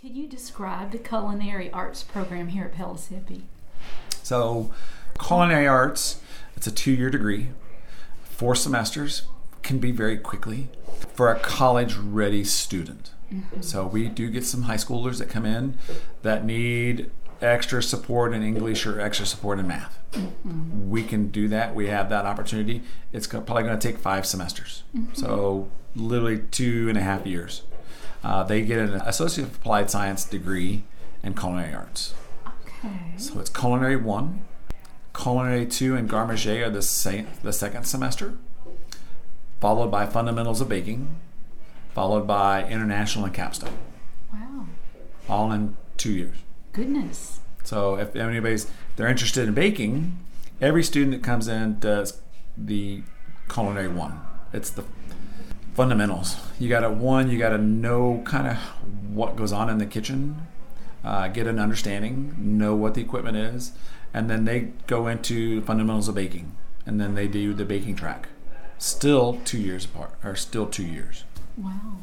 Can 0.00 0.16
you 0.16 0.26
describe 0.26 0.92
the 0.92 0.98
culinary 0.98 1.70
arts 1.70 2.02
program 2.02 2.48
here 2.48 2.64
at 2.64 2.74
Pellissippi? 2.74 3.44
So, 4.22 4.72
culinary 5.18 5.66
arts, 5.66 6.20
it's 6.56 6.66
a 6.66 6.72
two 6.72 6.92
year 6.92 7.10
degree, 7.10 7.48
four 8.24 8.54
semesters, 8.54 9.22
can 9.62 9.78
be 9.78 9.92
very 9.92 10.16
quickly 10.16 10.68
for 11.14 11.30
a 11.30 11.38
college 11.38 11.94
ready 11.96 12.44
student. 12.44 13.10
Mm-hmm. 13.32 13.62
So, 13.62 13.86
we 13.86 14.08
do 14.08 14.30
get 14.30 14.44
some 14.44 14.62
high 14.62 14.76
schoolers 14.76 15.18
that 15.18 15.28
come 15.28 15.46
in 15.46 15.76
that 16.22 16.44
need 16.44 17.10
extra 17.40 17.82
support 17.82 18.32
in 18.32 18.42
English 18.42 18.86
or 18.86 19.00
extra 19.00 19.26
support 19.26 19.58
in 19.58 19.66
math. 19.66 19.98
Mm-hmm. 20.12 20.90
We 20.90 21.02
can 21.02 21.28
do 21.28 21.48
that. 21.48 21.74
We 21.74 21.88
have 21.88 22.08
that 22.10 22.24
opportunity. 22.24 22.82
It's 23.12 23.26
probably 23.26 23.64
going 23.64 23.78
to 23.78 23.88
take 23.88 23.98
five 23.98 24.26
semesters. 24.26 24.84
Mm-hmm. 24.96 25.14
So, 25.14 25.68
literally 25.94 26.38
two 26.50 26.88
and 26.88 26.96
a 26.96 27.02
half 27.02 27.26
years. 27.26 27.62
Uh, 28.24 28.44
they 28.44 28.62
get 28.62 28.78
an 28.78 28.94
Associate 29.04 29.46
of 29.46 29.56
Applied 29.56 29.90
Science 29.90 30.24
degree 30.24 30.84
in 31.22 31.34
culinary 31.34 31.74
arts. 31.74 32.14
Okay. 32.84 33.12
So 33.16 33.38
it's 33.38 33.50
culinary 33.50 33.96
one, 33.96 34.44
culinary 35.14 35.66
two, 35.66 35.94
and 35.94 36.08
garde 36.08 36.28
manger 36.28 36.64
are 36.66 36.70
the 36.70 36.82
same, 36.82 37.28
the 37.42 37.52
second 37.52 37.84
semester, 37.84 38.34
followed 39.60 39.90
by 39.90 40.06
fundamentals 40.06 40.60
of 40.60 40.68
baking, 40.68 41.14
followed 41.94 42.26
by 42.26 42.68
international 42.68 43.26
and 43.26 43.34
capstone. 43.34 43.78
Wow. 44.32 44.66
All 45.28 45.52
in 45.52 45.76
two 45.96 46.12
years. 46.12 46.36
Goodness. 46.72 47.40
So 47.62 47.96
if 47.96 48.16
anybody's 48.16 48.68
they're 48.96 49.08
interested 49.08 49.46
in 49.46 49.54
baking, 49.54 50.18
every 50.60 50.82
student 50.82 51.12
that 51.12 51.22
comes 51.22 51.46
in 51.46 51.78
does 51.78 52.20
the 52.56 53.02
culinary 53.48 53.88
one. 53.88 54.20
It's 54.52 54.70
the 54.70 54.84
fundamentals. 55.74 56.36
You 56.58 56.68
got 56.68 56.80
to 56.80 56.90
one, 56.90 57.30
you 57.30 57.38
got 57.38 57.50
to 57.50 57.58
know 57.58 58.22
kind 58.24 58.48
of 58.48 58.56
what 59.14 59.36
goes 59.36 59.52
on 59.52 59.70
in 59.70 59.78
the 59.78 59.86
kitchen 59.86 60.46
uh, 61.04 61.28
get 61.28 61.46
an 61.46 61.58
understanding, 61.58 62.34
know 62.38 62.74
what 62.74 62.94
the 62.94 63.00
equipment 63.00 63.36
is, 63.36 63.72
and 64.14 64.28
then 64.28 64.44
they 64.44 64.72
go 64.86 65.06
into 65.06 65.62
fundamentals 65.62 66.08
of 66.08 66.14
baking, 66.14 66.52
and 66.86 67.00
then 67.00 67.14
they 67.14 67.26
do 67.26 67.54
the 67.54 67.64
baking 67.64 67.96
track. 67.96 68.28
Still 68.78 69.40
two 69.44 69.58
years 69.58 69.84
apart, 69.84 70.12
or 70.24 70.34
still 70.34 70.66
two 70.66 70.84
years. 70.84 71.24
Wow. 71.56 71.98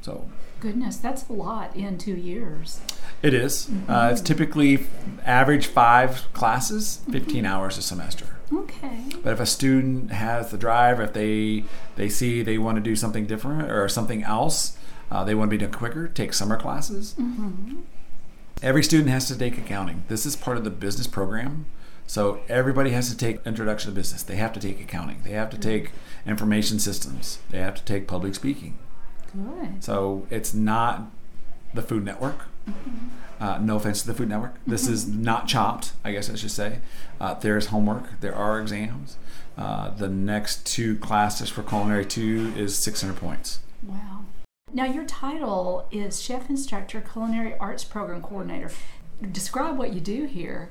So. 0.00 0.28
Goodness, 0.60 0.96
that's 0.96 1.28
a 1.28 1.32
lot 1.32 1.74
in 1.74 1.98
two 1.98 2.14
years. 2.14 2.80
It 3.20 3.34
is. 3.34 3.66
Mm-hmm. 3.66 3.90
Uh, 3.90 4.08
it's 4.10 4.20
typically 4.20 4.86
average 5.24 5.66
five 5.66 6.32
classes, 6.32 7.00
15 7.10 7.36
mm-hmm. 7.36 7.46
hours 7.46 7.78
a 7.78 7.82
semester. 7.82 8.36
Okay. 8.52 9.04
But 9.22 9.32
if 9.32 9.40
a 9.40 9.46
student 9.46 10.12
has 10.12 10.50
the 10.50 10.58
drive, 10.58 11.00
if 11.00 11.12
they 11.14 11.64
they 11.96 12.08
see 12.08 12.42
they 12.42 12.58
want 12.58 12.76
to 12.76 12.82
do 12.82 12.94
something 12.94 13.26
different 13.26 13.70
or 13.70 13.88
something 13.88 14.22
else, 14.22 14.76
uh, 15.10 15.24
they 15.24 15.34
want 15.34 15.50
to 15.50 15.56
be 15.56 15.64
done 15.64 15.72
quicker, 15.72 16.08
take 16.08 16.32
summer 16.32 16.56
classes. 16.56 17.14
Every 18.62 18.84
student 18.84 19.10
has 19.10 19.26
to 19.26 19.36
take 19.36 19.58
accounting. 19.58 20.04
This 20.06 20.24
is 20.24 20.36
part 20.36 20.56
of 20.56 20.62
the 20.62 20.70
business 20.70 21.08
program. 21.08 21.66
So 22.06 22.40
everybody 22.48 22.90
has 22.90 23.10
to 23.10 23.16
take 23.16 23.44
introduction 23.44 23.90
to 23.90 23.94
business. 23.94 24.22
They 24.22 24.36
have 24.36 24.52
to 24.52 24.60
take 24.60 24.80
accounting. 24.80 25.22
They 25.24 25.32
have 25.32 25.50
to 25.50 25.58
take 25.58 25.90
information 26.26 26.78
systems. 26.78 27.38
They 27.50 27.58
have 27.58 27.74
to 27.74 27.84
take 27.84 28.06
public 28.06 28.36
speaking. 28.36 28.78
Good. 29.32 29.82
So 29.82 30.26
it's 30.30 30.54
not 30.54 31.10
the 31.74 31.82
Food 31.82 32.04
Network. 32.04 32.46
Uh, 33.40 33.58
no 33.58 33.76
offense 33.76 34.02
to 34.02 34.06
the 34.06 34.14
Food 34.14 34.28
Network. 34.28 34.54
This 34.64 34.86
is 34.86 35.08
not 35.08 35.48
chopped, 35.48 35.92
I 36.04 36.12
guess 36.12 36.30
I 36.30 36.36
should 36.36 36.52
say. 36.52 36.78
Uh, 37.20 37.34
there's 37.34 37.66
homework, 37.66 38.20
there 38.20 38.34
are 38.34 38.60
exams. 38.60 39.16
Uh, 39.58 39.90
the 39.90 40.08
next 40.08 40.64
two 40.64 40.96
classes 40.98 41.48
for 41.48 41.64
Culinary 41.64 42.06
2 42.06 42.52
is 42.56 42.78
600 42.78 43.16
points. 43.16 43.58
Wow. 43.82 44.11
Now, 44.74 44.86
your 44.86 45.04
title 45.04 45.86
is 45.90 46.22
Chef 46.22 46.48
Instructor 46.48 47.02
Culinary 47.02 47.54
Arts 47.58 47.84
Program 47.84 48.22
Coordinator. 48.22 48.70
Describe 49.30 49.76
what 49.76 49.92
you 49.92 50.00
do 50.00 50.24
here. 50.24 50.70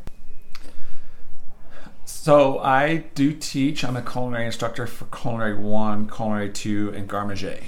So 2.06 2.58
I 2.58 3.06
do 3.14 3.32
teach. 3.32 3.84
I'm 3.84 3.96
a 3.96 4.02
culinary 4.02 4.48
instructor 4.48 4.88
for 4.88 5.06
Culinary 5.16 5.54
1, 5.56 6.10
Culinary 6.10 6.50
2, 6.52 6.94
and 6.96 7.08
Garde 7.08 7.28
Manger. 7.28 7.60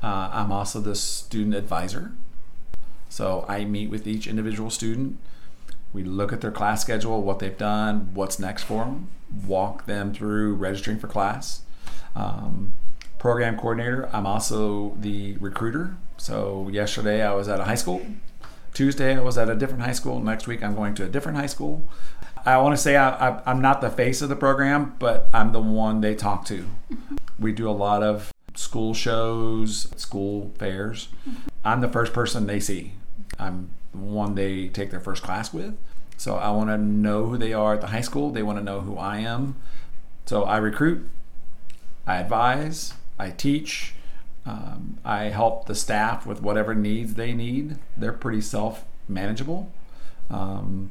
Uh, 0.00 0.30
I'm 0.32 0.52
also 0.52 0.80
the 0.80 0.94
student 0.94 1.56
advisor. 1.56 2.12
So 3.08 3.44
I 3.48 3.64
meet 3.64 3.90
with 3.90 4.06
each 4.06 4.28
individual 4.28 4.70
student. 4.70 5.18
We 5.92 6.04
look 6.04 6.32
at 6.32 6.40
their 6.40 6.52
class 6.52 6.82
schedule, 6.82 7.20
what 7.22 7.40
they've 7.40 7.58
done, 7.58 8.10
what's 8.14 8.38
next 8.38 8.62
for 8.62 8.84
them, 8.84 9.08
walk 9.44 9.86
them 9.86 10.14
through 10.14 10.54
registering 10.54 11.00
for 11.00 11.08
class. 11.08 11.62
Um, 12.14 12.74
program 13.26 13.58
coordinator, 13.58 14.08
I'm 14.12 14.24
also 14.24 14.96
the 15.00 15.36
recruiter. 15.38 15.96
So 16.16 16.68
yesterday 16.70 17.26
I 17.26 17.34
was 17.34 17.48
at 17.48 17.58
a 17.58 17.64
high 17.64 17.74
school. 17.74 18.06
Tuesday 18.72 19.16
I 19.16 19.20
was 19.20 19.36
at 19.36 19.50
a 19.50 19.56
different 19.56 19.82
high 19.82 19.94
school. 19.94 20.20
Next 20.20 20.46
week 20.46 20.62
I'm 20.62 20.76
going 20.76 20.94
to 20.94 21.02
a 21.02 21.08
different 21.08 21.36
high 21.36 21.48
school. 21.48 21.82
I 22.44 22.56
want 22.58 22.76
to 22.76 22.80
say 22.80 22.96
I, 22.96 23.42
I'm 23.44 23.60
not 23.60 23.80
the 23.80 23.90
face 23.90 24.22
of 24.22 24.28
the 24.28 24.36
program, 24.36 24.94
but 25.00 25.28
I'm 25.34 25.50
the 25.50 25.60
one 25.60 26.02
they 26.02 26.14
talk 26.14 26.44
to. 26.44 26.68
Mm-hmm. 26.92 27.16
We 27.40 27.50
do 27.50 27.68
a 27.68 27.72
lot 27.72 28.04
of 28.04 28.32
school 28.54 28.94
shows, 28.94 29.88
school 29.96 30.52
fairs. 30.56 31.08
Mm-hmm. 31.28 31.48
I'm 31.64 31.80
the 31.80 31.88
first 31.88 32.12
person 32.12 32.46
they 32.46 32.60
see. 32.60 32.92
I'm 33.40 33.70
the 33.90 33.98
one 33.98 34.36
they 34.36 34.68
take 34.68 34.92
their 34.92 35.00
first 35.00 35.24
class 35.24 35.52
with. 35.52 35.76
So 36.16 36.36
I 36.36 36.52
want 36.52 36.70
to 36.70 36.78
know 36.78 37.26
who 37.26 37.38
they 37.38 37.52
are 37.52 37.74
at 37.74 37.80
the 37.80 37.88
high 37.88 38.02
school. 38.02 38.30
They 38.30 38.44
want 38.44 38.58
to 38.58 38.64
know 38.64 38.82
who 38.82 38.96
I 38.96 39.18
am. 39.18 39.56
So 40.26 40.44
I 40.44 40.58
recruit, 40.58 41.08
I 42.06 42.18
advise, 42.18 42.94
I 43.18 43.30
teach, 43.30 43.94
um, 44.44 44.98
I 45.04 45.24
help 45.24 45.66
the 45.66 45.74
staff 45.74 46.26
with 46.26 46.42
whatever 46.42 46.74
needs 46.74 47.14
they 47.14 47.32
need. 47.32 47.78
They're 47.96 48.12
pretty 48.12 48.40
self 48.40 48.84
manageable. 49.08 49.70
Um, 50.30 50.90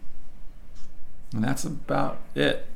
and 1.33 1.43
that's 1.43 1.63
about 1.63 2.19
it. 2.33 2.67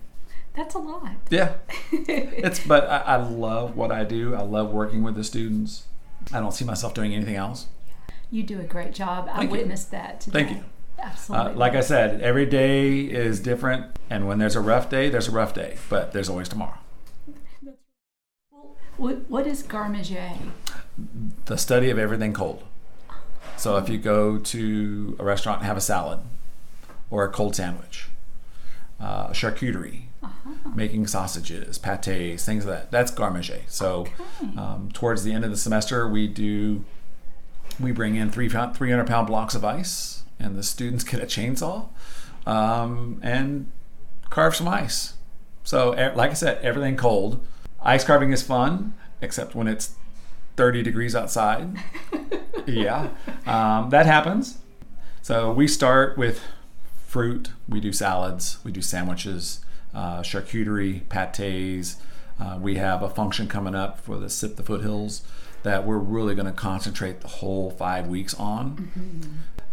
That's 0.54 0.76
a 0.76 0.80
lot. 0.80 1.12
Yeah. 1.30 1.54
it's 1.92 2.66
but 2.66 2.90
I, 2.90 2.98
I 2.98 3.16
love 3.16 3.76
what 3.76 3.92
I 3.92 4.04
do. 4.04 4.36
I 4.36 4.42
love 4.42 4.72
working 4.72 5.04
with 5.04 5.16
the 5.16 5.24
students. 5.24 5.84
I 6.34 6.40
don't 6.40 6.54
see 6.54 6.66
myself 6.66 6.94
doing 6.94 7.14
anything 7.14 7.36
else. 7.36 7.68
You 8.32 8.44
do 8.44 8.60
a 8.60 8.64
great 8.64 8.94
job. 8.94 9.30
I 9.32 9.38
Thank 9.38 9.52
you. 9.52 9.58
witnessed 9.58 9.92
that 9.92 10.22
today. 10.22 10.44
Thank 10.44 10.58
you. 10.58 10.64
Absolutely. 11.00 11.54
Uh, 11.54 11.56
like 11.56 11.76
I 11.76 11.82
said, 11.82 12.22
every 12.22 12.46
day 12.46 13.00
is 13.00 13.40
different, 13.40 13.98
and 14.10 14.28
when 14.28 14.38
there's 14.38 14.56
a 14.56 14.62
rough 14.62 14.90
day, 14.90 15.10
there's 15.10 15.30
a 15.30 15.32
rough 15.32 15.54
day, 15.54 15.78
but 15.90 16.12
there's 16.12 16.30
always 16.30 16.50
tomorrow. 16.50 16.78
What, 19.00 19.30
what 19.30 19.48
is 19.48 19.64
Garde 19.64 19.92
Manger? 19.92 20.32
The 21.46 21.58
study 21.58 21.90
of 21.90 21.98
everything 21.98 22.34
cold. 22.34 22.64
So 23.58 23.78
if 23.78 23.90
you 23.90 23.98
go 23.98 24.38
to 24.38 25.16
a 25.20 25.24
restaurant 25.24 25.60
and 25.60 25.68
have 25.68 25.78
a 25.78 25.82
salad, 25.82 26.20
or 27.10 27.26
a 27.26 27.30
cold 27.30 27.56
sandwich, 27.56 28.08
uh, 29.00 29.30
charcuterie, 29.30 30.04
making 30.76 31.08
sausages, 31.08 31.78
pates, 31.78 32.46
things 32.46 32.66
like 32.66 32.76
that. 32.76 32.92
That's 32.92 33.12
garde 33.12 33.34
manger. 33.34 33.62
So 33.68 34.08
um, 34.58 34.90
towards 34.94 35.24
the 35.24 35.32
end 35.32 35.44
of 35.46 35.52
the 35.52 35.58
semester, 35.58 36.08
we 36.08 36.28
do 36.28 36.84
we 37.80 37.92
bring 37.92 38.16
in 38.16 38.30
three 38.30 38.50
pound, 38.50 38.76
300 38.76 39.08
pound 39.08 39.28
blocks 39.28 39.56
of 39.56 39.64
ice, 39.64 40.24
and 40.40 40.58
the 40.58 40.64
students 40.64 41.04
get 41.06 41.22
a 41.22 41.26
chainsaw 41.26 41.88
um, 42.46 43.20
and 43.22 43.72
carve 44.30 44.56
some 44.56 44.68
ice. 44.68 45.14
So, 45.64 45.92
like 46.16 46.32
I 46.32 46.34
said, 46.34 46.64
everything 46.64 46.98
cold. 46.98 47.46
Ice 47.82 48.04
carving 48.04 48.32
is 48.32 48.44
fun, 48.44 48.94
except 49.22 49.56
when 49.56 49.68
it's 49.68 49.96
30 50.58 50.84
degrees 50.84 51.15
outside. 51.15 51.78
yeah, 52.65 53.10
um, 53.46 53.89
that 53.89 54.06
happens. 54.06 54.60
So 55.22 55.52
we 55.52 55.68
start 55.68 56.18
with 56.18 56.42
fruit. 57.08 57.52
We 57.68 57.80
do 57.80 57.92
salads. 57.94 58.60
We 58.63 58.72
do 58.72 58.82
sandwiches, 58.82 59.63
uh, 59.94 60.20
charcuterie, 60.20 61.08
pates. 61.10 61.98
Uh, 62.39 62.58
we 62.62 62.76
have 62.76 63.02
a 63.02 63.10
function 63.10 63.48
coming 63.48 63.76
up 63.76 64.00
for 64.00 64.18
the 64.18 64.30
Sip 64.30 64.56
the 64.56 64.63
Foothills 64.63 65.24
that 65.63 65.86
we're 65.86 65.98
really 65.98 66.36
going 66.36 66.46
to 66.46 66.54
concentrate 66.54 67.22
the 67.22 67.28
whole 67.28 67.70
five 67.72 68.08
weeks 68.08 68.34
on. 68.34 68.92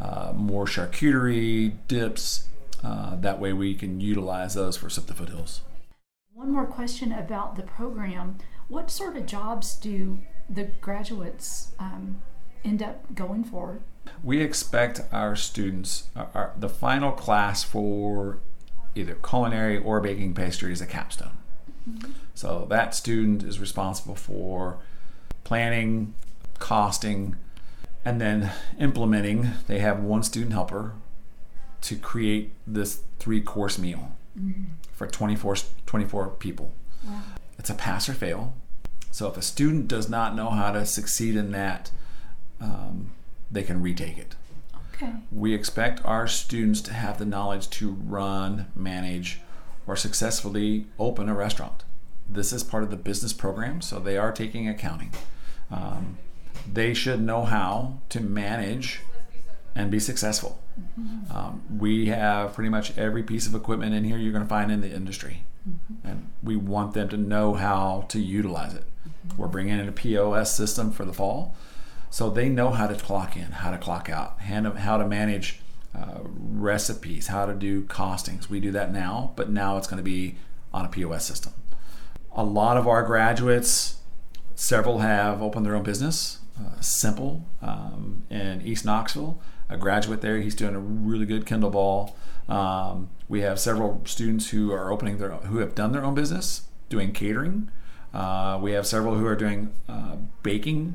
Uh, 0.01 0.33
more 0.35 0.67
charcuterie, 0.67 1.75
dips. 1.89 2.49
Uh, 2.83 3.17
that 3.17 3.39
way 3.41 3.53
we 3.53 3.75
can 3.75 4.01
utilize 4.01 4.55
those 4.55 4.77
for 4.77 4.91
Sip 4.91 5.07
the 5.07 5.15
Foothills. 5.15 5.61
One 6.37 6.53
more 6.53 6.67
question 6.67 7.13
about 7.13 7.57
the 7.57 7.63
program. 7.63 8.37
What 8.69 8.91
sort 8.91 9.17
of 9.17 9.25
jobs 9.25 9.75
do 9.75 10.19
the 10.51 10.65
graduates 10.83 11.73
um, 11.79 12.21
end 12.63 12.83
up 12.83 13.15
going 13.15 13.43
for? 13.43 13.81
We 14.23 14.43
expect 14.43 15.01
our 15.13 15.35
students, 15.35 16.09
our, 16.15 16.53
the 16.55 16.69
final 16.69 17.13
class 17.13 17.65
for 17.65 18.41
either 18.95 19.15
culinary 19.15 19.79
or 19.79 19.99
baking 20.03 20.35
pastry 20.35 20.75
is 20.75 20.83
a 20.83 20.87
capstone. 20.87 21.39
So 22.35 22.67
that 22.69 22.95
student 22.95 23.43
is 23.43 23.59
responsible 23.59 24.15
for 24.15 24.77
planning, 25.43 26.13
costing, 26.59 27.37
and 28.05 28.21
then 28.21 28.53
implementing. 28.79 29.53
They 29.69 29.79
have 29.79 30.01
one 30.01 30.23
student 30.23 30.53
helper 30.53 30.97
to 31.81 31.97
create 31.97 32.53
this 32.67 33.05
three 33.19 33.41
course 33.41 33.79
meal 33.79 34.13
for 34.93 35.07
24, 35.07 35.57
24 35.87 36.29
people. 36.31 36.73
It's 37.59 37.71
a 37.71 37.75
pass 37.75 38.09
or 38.09 38.15
fail. 38.15 38.55
So 39.11 39.29
if 39.29 39.37
a 39.37 39.43
student 39.43 39.89
does 39.89 40.09
not 40.09 40.35
know 40.35 40.51
how 40.51 40.73
to 40.73 40.85
succeed 40.85 41.37
in 41.37 41.53
that, 41.53 41.91
um, 42.61 43.13
they 43.51 43.63
can 43.63 43.83
retake 43.83 44.19
it. 44.19 44.35
Okay. 44.95 45.13
We 45.31 45.55
expect 45.55 46.05
our 46.05 46.27
students 46.27 46.81
to 46.83 46.93
have 46.93 47.19
the 47.19 47.25
knowledge 47.25 47.69
to 47.71 47.91
run, 47.93 48.67
manage, 48.75 49.41
or 49.87 49.97
successfully 49.97 50.87
open 50.99 51.29
a 51.29 51.35
restaurant. 51.35 51.85
This 52.29 52.53
is 52.53 52.65
part 52.65 52.83
of 52.83 52.91
the 52.91 52.97
business 52.97 53.33
program, 53.33 53.81
so 53.81 53.99
they 53.99 54.17
are 54.17 54.33
taking 54.33 54.69
accounting. 54.69 55.13
Um, 55.71 56.19
they 56.71 56.95
should 56.95 57.21
know 57.21 57.45
how 57.45 57.99
to 58.09 58.21
manage 58.21 59.01
and 59.77 59.91
be 59.91 60.01
successful. 60.01 60.59
Um, 61.31 61.63
we 61.79 62.07
have 62.07 62.55
pretty 62.55 62.71
much 62.71 62.97
every 62.97 63.23
piece 63.23 63.47
of 63.47 63.55
equipment 63.55 63.95
in 63.95 64.05
here 64.05 64.17
you're 64.17 64.33
going 64.33 64.45
to 64.45 64.49
find 64.49 64.73
in 64.73 64.81
the 64.81 64.91
industry, 64.91 65.45
and 66.03 66.31
we 66.43 66.57
want 66.57 66.95
them 66.95 67.09
to 67.11 67.17
know 67.17 67.55
how 67.55 68.07
to 68.09 68.19
utilize 68.19 68.75
it. 68.75 68.85
We're 69.37 69.49
bringing 69.49 69.79
in 69.79 69.89
a 69.89 69.93
POS 69.93 70.57
system 70.57 70.91
for 70.91 71.05
the 71.05 71.13
fall, 71.13 71.55
so 72.11 72.31
they 72.31 72.49
know 72.49 72.71
how 72.71 72.87
to 72.87 72.95
clock 72.95 73.37
in, 73.37 73.53
how 73.53 73.71
to 73.71 73.79
clock 73.79 74.09
out, 74.09 74.41
how 74.41 74.97
to 74.97 75.07
manage 75.07 75.61
uh, 75.95 76.21
recipes, 76.25 77.27
how 77.29 77.47
to 77.47 77.55
do 77.55 77.83
costings. 77.83 78.49
We 78.49 78.61
do 78.61 78.73
that 78.73 78.93
now, 78.93 79.33
but 79.37 79.51
now 79.51 79.77
it's 79.77 79.87
going 79.87 79.99
to 79.99 80.03
be 80.03 80.37
on 80.73 80.85
a 80.85 80.89
POS 80.89 81.25
system. 81.25 81.53
A 82.35 82.45
lot 82.45 82.77
of 82.77 82.87
our 82.87 83.03
graduates, 83.03 83.97
several 84.55 84.99
have 85.01 85.43
opened 85.43 85.67
their 85.67 85.77
own 85.77 85.83
business. 85.83 86.39
Uh, 86.59 86.81
Simple 86.81 87.45
um, 87.61 88.25
in 88.31 88.63
East 88.63 88.85
Knoxville, 88.87 89.39
a 89.69 89.77
graduate 89.77 90.21
there. 90.21 90.39
He's 90.39 90.55
doing 90.55 90.75
a 90.75 90.81
really 90.81 91.27
good 91.27 91.47
Kindle 91.47 91.71
Ball. 91.71 92.17
Um, 92.49 93.11
we 93.29 93.41
have 93.41 93.59
several 93.59 94.03
students 94.05 94.51
who 94.51 94.73
are 94.73 94.93
opening 94.93 95.19
their 95.19 95.31
who 95.31 95.59
have 95.59 95.75
done 95.75 95.93
their 95.93 96.05
own 96.05 96.15
business, 96.15 96.63
doing 96.89 97.13
catering. 97.13 97.71
Uh, 98.15 98.59
we 98.63 98.73
have 98.73 98.87
several 98.87 99.17
who 99.17 99.27
are 99.27 99.37
doing 99.37 99.75
uh, 99.89 100.17
baking, 100.43 100.95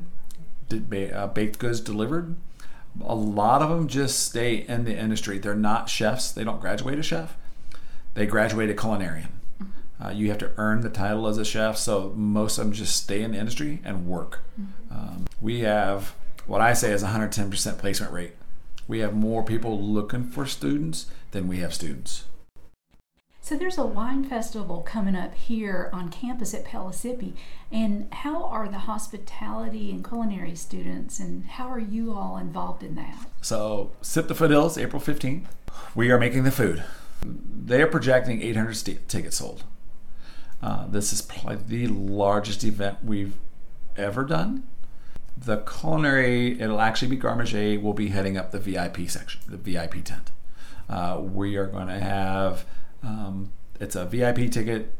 ba- 0.68 1.14
uh, 1.14 1.26
baked 1.28 1.58
goods 1.58 1.80
delivered. 1.80 2.36
A 3.04 3.14
lot 3.14 3.62
of 3.62 3.70
them 3.70 3.86
just 3.86 4.18
stay 4.18 4.66
in 4.66 4.84
the 4.84 4.96
industry. 4.96 5.38
They're 5.38 5.54
not 5.54 5.88
chefs. 5.88 6.32
They 6.32 6.44
don't 6.44 6.60
graduate 6.60 6.98
a 6.98 7.02
chef. 7.02 7.36
They 8.14 8.26
graduate 8.26 8.70
a 8.70 8.74
culinarian. 8.74 9.28
Uh, 10.02 10.10
you 10.10 10.28
have 10.28 10.38
to 10.38 10.50
earn 10.56 10.80
the 10.80 10.90
title 10.90 11.28
as 11.28 11.38
a 11.38 11.44
chef, 11.44 11.76
so 11.76 12.12
most 12.16 12.58
of 12.58 12.64
them 12.64 12.72
just 12.72 12.96
stay 12.96 13.22
in 13.22 13.32
the 13.32 13.38
industry 13.38 13.80
and 13.84 14.06
work. 14.06 14.40
Um, 14.90 15.26
we 15.40 15.60
have 15.60 16.14
what 16.46 16.60
I 16.60 16.72
say 16.72 16.90
is 16.92 17.04
110% 17.04 17.78
placement 17.78 18.12
rate. 18.12 18.32
We 18.88 19.00
have 19.00 19.14
more 19.14 19.42
people 19.42 19.80
looking 19.80 20.24
for 20.24 20.46
students 20.46 21.06
than 21.30 21.48
we 21.48 21.58
have 21.58 21.74
students. 21.74 22.24
So 23.44 23.56
there's 23.56 23.76
a 23.76 23.84
wine 23.84 24.22
festival 24.22 24.82
coming 24.82 25.16
up 25.16 25.34
here 25.34 25.90
on 25.92 26.10
campus 26.10 26.54
at 26.54 26.64
Pellissippi. 26.64 27.34
And 27.72 28.06
how 28.14 28.44
are 28.44 28.68
the 28.68 28.78
hospitality 28.78 29.90
and 29.90 30.06
culinary 30.06 30.54
students 30.54 31.18
and 31.18 31.44
how 31.44 31.68
are 31.68 31.80
you 31.80 32.12
all 32.12 32.36
involved 32.36 32.84
in 32.84 32.94
that? 32.94 33.26
So, 33.40 33.90
Sip 34.00 34.28
the 34.28 34.36
Foothills, 34.36 34.78
April 34.78 35.02
15th. 35.02 35.46
We 35.94 36.12
are 36.12 36.18
making 36.18 36.44
the 36.44 36.52
food. 36.52 36.84
They 37.24 37.82
are 37.82 37.88
projecting 37.88 38.40
800 38.42 38.74
st- 38.74 39.08
tickets 39.08 39.38
sold. 39.38 39.64
Uh, 40.62 40.86
this 40.86 41.12
is 41.12 41.20
probably 41.20 41.56
the 41.56 41.88
largest 41.88 42.62
event 42.62 42.98
we've 43.02 43.34
ever 43.96 44.24
done. 44.24 44.62
The 45.36 45.58
culinary, 45.58 46.60
it'll 46.60 46.80
actually 46.80 47.08
be 47.08 47.16
Garde 47.16 47.38
Manger, 47.38 47.80
will 47.80 47.94
be 47.94 48.08
heading 48.08 48.36
up 48.36 48.50
the 48.50 48.60
VIP 48.60 49.08
section, 49.08 49.40
the 49.48 49.56
VIP 49.56 50.04
tent. 50.04 50.30
Uh, 50.88 51.20
we 51.20 51.56
are 51.56 51.66
going 51.66 51.88
to 51.88 51.98
have 51.98 52.64
um, 53.02 53.52
it's 53.80 53.96
a 53.96 54.04
VIP 54.04 54.50
ticket. 54.50 54.94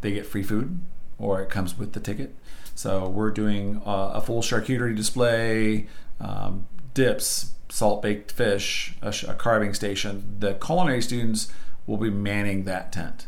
They 0.00 0.12
get 0.12 0.26
free 0.26 0.42
food, 0.42 0.80
or 1.18 1.40
it 1.40 1.50
comes 1.50 1.78
with 1.78 1.92
the 1.92 2.00
ticket. 2.00 2.34
So 2.74 3.08
we're 3.08 3.30
doing 3.30 3.80
a, 3.84 4.20
full 4.20 4.42
charcuterie 4.42 4.96
display, 4.96 5.86
um, 6.20 6.66
dips, 6.94 7.52
salt 7.68 8.02
baked 8.02 8.32
fish, 8.32 8.94
a, 9.02 9.14
a 9.28 9.34
carving 9.34 9.74
station. 9.74 10.36
The 10.38 10.54
culinary 10.54 11.02
students 11.02 11.52
will 11.86 11.98
be 11.98 12.10
manning 12.10 12.64
that 12.64 12.92
tent. 12.92 13.26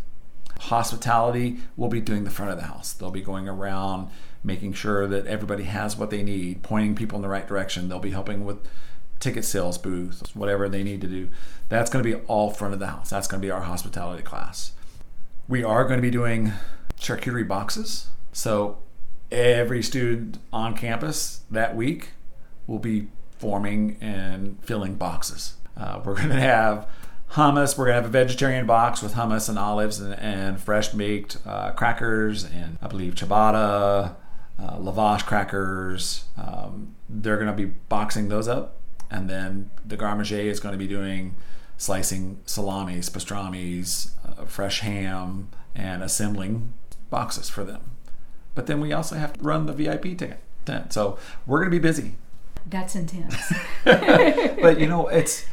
Hospitality 0.61 1.59
will 1.77 1.89
be 1.89 2.01
doing 2.01 2.25
the 2.25 2.31
front 2.31 2.53
of 2.53 2.59
the 2.59 2.65
house. 2.65 2.93
They'll 2.93 3.11
be 3.11 3.23
going 3.23 3.49
around 3.49 4.11
making 4.45 4.73
sure 4.73 5.07
that 5.07 5.27
everybody 5.27 5.65
has 5.65 5.97
what 5.97 6.11
they 6.11 6.23
need, 6.23 6.63
pointing 6.63 6.95
people 6.95 7.17
in 7.17 7.23
the 7.23 7.29
right 7.29 7.47
direction. 7.47 7.89
They'll 7.89 7.99
be 7.99 8.11
helping 8.11 8.45
with 8.45 8.59
ticket 9.21 9.45
sales 9.45 9.79
booths, 9.79 10.35
whatever 10.35 10.69
they 10.69 10.83
need 10.83 11.01
to 11.01 11.07
do. 11.07 11.29
That's 11.69 11.91
going 11.91 12.05
to 12.05 12.17
be 12.17 12.25
all 12.27 12.51
front 12.51 12.75
of 12.75 12.81
the 12.81 12.89
house. 12.89 13.11
That's 13.11 13.29
going 13.29 13.41
to 13.41 13.47
be 13.47 13.51
our 13.51 13.63
hospitality 13.63 14.23
class. 14.23 14.73
We 15.49 15.63
are 15.63 15.85
going 15.85 15.99
to 15.99 16.03
be 16.03 16.11
doing 16.11 16.53
charcuterie 16.99 17.47
boxes. 17.47 18.09
So 18.33 18.79
every 19.31 19.83
student 19.83 20.39
on 20.53 20.77
campus 20.77 21.43
that 21.51 21.77
week 21.77 22.11
will 22.67 22.79
be 22.79 23.09
forming 23.39 23.97
and 24.01 24.59
filling 24.63 24.95
boxes. 24.95 25.55
Uh, 25.77 26.01
we're 26.05 26.17
going 26.17 26.29
to 26.29 26.41
have 26.41 26.89
hummus. 27.33 27.79
We're 27.79 27.87
going 27.87 27.97
to 27.97 28.03
have 28.03 28.11
a 28.11 28.13
vegetarian 28.13 28.67
box 28.67 29.03
with 29.03 29.15
hummus 29.15 29.49
and 29.49 29.59
olives 29.59 30.01
and, 30.01 30.15
and 30.15 30.61
fresh 30.61 30.89
baked 30.89 31.39
uh, 31.47 31.73
crackers 31.73 32.45
and 32.45 32.79
I 32.83 32.89
believe 32.89 33.15
ciabatta, 33.15 34.15
uh, 34.59 34.77
lavash 34.77 35.25
crackers. 35.25 36.25
Um, 36.37 36.95
they're 37.09 37.37
going 37.37 37.49
to 37.49 37.57
be 37.57 37.73
boxing 37.89 38.29
those 38.29 38.49
up 38.49 38.79
and 39.13 39.29
then 39.29 39.71
the 39.85 39.97
garde 39.97 40.17
manger 40.17 40.41
is 40.41 40.59
going 40.59 40.73
to 40.73 40.79
be 40.79 40.89
doing 40.89 41.35
slicing 41.77 42.41
salamis, 42.47 43.11
pastrami's, 43.11 44.15
uh, 44.27 44.47
fresh 44.47 44.81
ham, 44.81 45.51
and 45.75 46.03
assembling 46.03 46.73
boxes 47.11 47.49
for 47.51 47.63
them. 47.63 47.83
But 48.55 48.67
then 48.67 48.81
we 48.81 48.93
also 48.93 49.17
have 49.17 49.35
to 49.35 49.43
run 49.43 49.67
the 49.67 49.73
VIP 49.73 50.19
tent, 50.65 50.93
so 50.93 51.19
we're 51.47 51.59
going 51.59 51.71
to 51.71 51.77
be 51.77 51.83
busy. 51.83 52.15
That's 52.67 52.95
intense. 52.95 53.53
but 53.85 54.81
you 54.81 54.87
know, 54.87 55.09
it's. 55.09 55.45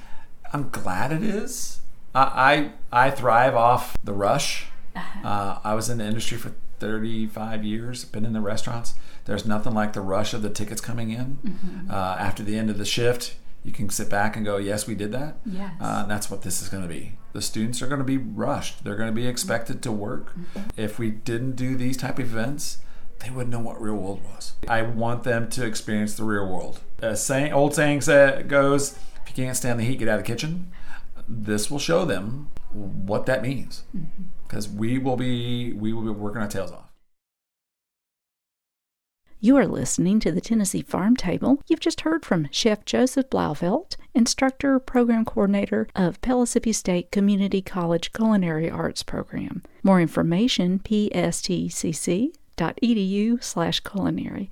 I'm 0.53 0.69
glad 0.69 1.11
it 1.11 1.23
is. 1.23 1.81
I 2.15 2.71
I, 2.91 3.07
I 3.07 3.11
thrive 3.11 3.55
off 3.55 3.97
the 4.03 4.13
rush. 4.13 4.67
Uh-huh. 4.95 5.27
Uh, 5.27 5.59
I 5.63 5.73
was 5.73 5.89
in 5.89 5.97
the 5.97 6.05
industry 6.05 6.37
for 6.37 6.53
35 6.79 7.63
years. 7.63 8.05
Been 8.05 8.25
in 8.25 8.33
the 8.33 8.41
restaurants. 8.41 8.95
There's 9.25 9.45
nothing 9.45 9.73
like 9.73 9.93
the 9.93 10.01
rush 10.01 10.33
of 10.33 10.41
the 10.41 10.49
tickets 10.49 10.81
coming 10.81 11.11
in 11.11 11.37
mm-hmm. 11.45 11.91
uh, 11.91 12.15
after 12.19 12.43
the 12.43 12.57
end 12.57 12.69
of 12.69 12.77
the 12.77 12.85
shift 12.85 13.35
you 13.63 13.71
can 13.71 13.89
sit 13.89 14.09
back 14.09 14.35
and 14.35 14.45
go, 14.45 14.57
yes, 14.57 14.87
we 14.87 14.95
did 14.95 15.11
that. 15.11 15.37
Yes. 15.45 15.73
Uh, 15.79 16.05
that's 16.05 16.31
what 16.31 16.43
this 16.43 16.61
is 16.61 16.69
going 16.69 16.83
to 16.83 16.89
be. 16.89 17.13
The 17.33 17.41
students 17.41 17.81
are 17.81 17.87
going 17.87 17.99
to 17.99 18.05
be 18.05 18.17
rushed. 18.17 18.83
They're 18.83 18.95
going 18.95 19.09
to 19.09 19.15
be 19.15 19.27
expected 19.27 19.81
to 19.83 19.91
work. 19.91 20.35
Mm-hmm. 20.35 20.59
If 20.77 20.97
we 20.97 21.11
didn't 21.11 21.55
do 21.55 21.75
these 21.75 21.97
type 21.97 22.19
of 22.19 22.25
events, 22.25 22.79
they 23.19 23.29
wouldn't 23.29 23.51
know 23.51 23.59
what 23.59 23.81
real 23.81 23.95
world 23.95 24.23
was. 24.23 24.53
I 24.67 24.81
want 24.81 25.23
them 25.23 25.49
to 25.49 25.65
experience 25.65 26.15
the 26.15 26.23
real 26.23 26.47
world. 26.47 26.79
A 27.01 27.15
saying, 27.15 27.51
old 27.51 27.75
saying 27.75 27.99
goes, 28.47 28.97
if 29.21 29.37
you 29.37 29.43
can't 29.43 29.57
stand 29.57 29.79
the 29.79 29.83
heat, 29.83 29.99
get 29.99 30.07
out 30.07 30.19
of 30.19 30.25
the 30.25 30.31
kitchen. 30.31 30.71
This 31.27 31.69
will 31.69 31.79
show 31.79 32.05
them 32.05 32.49
what 32.71 33.25
that 33.25 33.43
means 33.43 33.83
because 34.49 34.67
we 34.67 34.97
will 34.97 35.15
be 35.15 35.71
we 35.73 35.93
will 35.93 36.01
be 36.01 36.09
working 36.09 36.41
our 36.41 36.47
tails 36.47 36.71
off. 36.71 36.87
You 39.41 39.55
are 39.55 39.67
listening 39.67 40.19
to 40.19 40.33
the 40.33 40.41
Tennessee 40.41 40.81
Farm 40.81 41.15
Table. 41.15 41.61
You've 41.67 41.79
just 41.79 42.01
heard 42.01 42.25
from 42.25 42.49
Chef 42.51 42.83
Joseph 42.83 43.29
Blauvelt, 43.29 43.95
instructor, 44.13 44.79
program 44.79 45.23
coordinator 45.23 45.87
of 45.95 46.19
Pellissippi 46.19 46.73
State 46.73 47.09
Community 47.09 47.61
College 47.61 48.11
Culinary 48.11 48.69
Arts 48.69 49.01
Program. 49.01 49.63
More 49.81 50.01
information, 50.01 50.79
pstcc.edu 50.79 52.33
slash 53.41 53.79
culinary. 53.79 54.49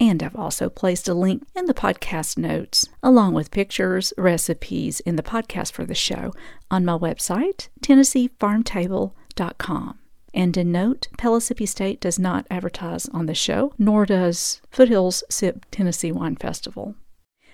And 0.00 0.22
I've 0.22 0.34
also 0.34 0.70
placed 0.70 1.06
a 1.08 1.14
link 1.14 1.46
in 1.54 1.66
the 1.66 1.74
podcast 1.74 2.38
notes, 2.38 2.88
along 3.02 3.34
with 3.34 3.50
pictures, 3.52 4.14
recipes, 4.16 5.00
and 5.06 5.18
the 5.18 5.22
podcast 5.22 5.72
for 5.72 5.84
the 5.84 5.94
show 5.94 6.32
on 6.70 6.84
my 6.84 6.96
website, 6.96 7.68
And 10.34 10.54
to 10.54 10.64
note, 10.64 11.08
Pellissippi 11.18 11.66
State 11.66 12.00
does 12.00 12.18
not 12.18 12.46
advertise 12.50 13.08
on 13.10 13.26
the 13.26 13.34
show, 13.34 13.74
nor 13.78 14.06
does 14.06 14.62
Foothills 14.70 15.22
SIP 15.28 15.66
Tennessee 15.70 16.12
Wine 16.12 16.36
Festival. 16.36 16.94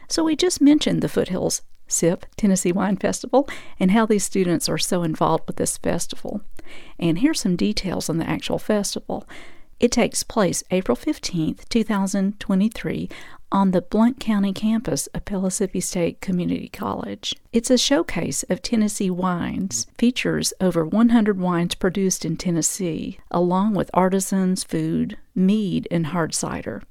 So 0.09 0.25
we 0.25 0.37
just 0.37 0.61
mentioned 0.61 1.03
the 1.03 1.09
Foothills 1.09 1.63
SIP 1.89 2.27
Tennessee 2.37 2.73
Wine 2.73 2.97
Festival 2.97 3.49
and 3.81 3.91
how 3.91 4.07
these 4.07 4.25
students 4.25 4.69
are 4.69 4.79
so 4.79 5.03
involved 5.03 5.45
with 5.47 5.57
this 5.57 5.77
festival. 5.77 6.43
And 6.99 7.19
here's 7.19 7.41
some 7.41 7.57
details 7.57 8.09
on 8.09 8.19
the 8.19 8.29
actual 8.29 8.59
festival. 8.59 9.27
It 9.81 9.93
takes 9.93 10.23
place 10.23 10.63
April 10.71 10.97
15th, 10.97 11.69
2023, 11.69 13.09
on 13.51 13.71
the 13.71 13.81
Blount 13.83 14.21
County 14.21 14.53
campus 14.53 15.07
of 15.09 15.25
Pellissippi 15.25 15.81
State 15.81 16.21
Community 16.21 16.69
College. 16.69 17.35
It's 17.53 17.71
a 17.71 17.79
showcase 17.79 18.43
of 18.45 18.63
Tennessee 18.63 19.11
wines, 19.11 19.87
features 19.97 20.53
over 20.61 20.85
100 20.85 21.39
wines 21.39 21.75
produced 21.75 22.25
in 22.25 22.37
Tennessee, 22.37 23.19
along 23.31 23.75
with 23.75 23.91
artisans, 23.95 24.65
food, 24.65 25.17
mead, 25.35 25.89
and 25.91 26.07
hard 26.09 26.35
cider. 26.35 26.83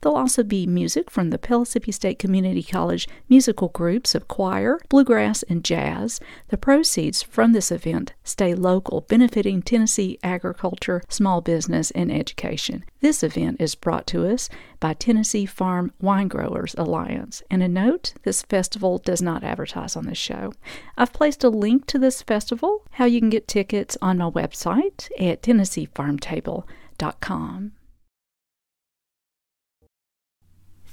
There'll 0.00 0.16
also 0.16 0.42
be 0.42 0.66
music 0.66 1.10
from 1.10 1.28
the 1.28 1.38
Pellissippi 1.38 1.92
State 1.92 2.18
Community 2.18 2.62
College 2.62 3.06
musical 3.28 3.68
groups 3.68 4.14
of 4.14 4.28
choir, 4.28 4.80
bluegrass, 4.88 5.42
and 5.42 5.62
jazz. 5.62 6.20
The 6.48 6.56
proceeds 6.56 7.22
from 7.22 7.52
this 7.52 7.70
event 7.70 8.14
stay 8.24 8.54
local, 8.54 9.02
benefiting 9.02 9.60
Tennessee 9.60 10.18
agriculture, 10.22 11.02
small 11.08 11.42
business, 11.42 11.90
and 11.90 12.10
education. 12.10 12.82
This 13.00 13.22
event 13.22 13.60
is 13.60 13.74
brought 13.74 14.06
to 14.08 14.26
us 14.26 14.48
by 14.78 14.94
Tennessee 14.94 15.44
Farm 15.44 15.92
Wine 16.00 16.28
Growers 16.28 16.74
Alliance. 16.78 17.42
And 17.50 17.62
a 17.62 17.68
note 17.68 18.14
this 18.22 18.40
festival 18.42 18.96
does 18.98 19.20
not 19.20 19.44
advertise 19.44 19.96
on 19.96 20.06
this 20.06 20.16
show. 20.16 20.54
I've 20.96 21.12
placed 21.12 21.44
a 21.44 21.50
link 21.50 21.84
to 21.86 21.98
this 21.98 22.22
festival, 22.22 22.86
how 22.92 23.04
you 23.04 23.20
can 23.20 23.28
get 23.28 23.46
tickets, 23.46 23.98
on 24.00 24.16
my 24.18 24.30
website 24.30 25.10
at 25.18 25.42
TennesseeFarmTable.com. 25.42 27.72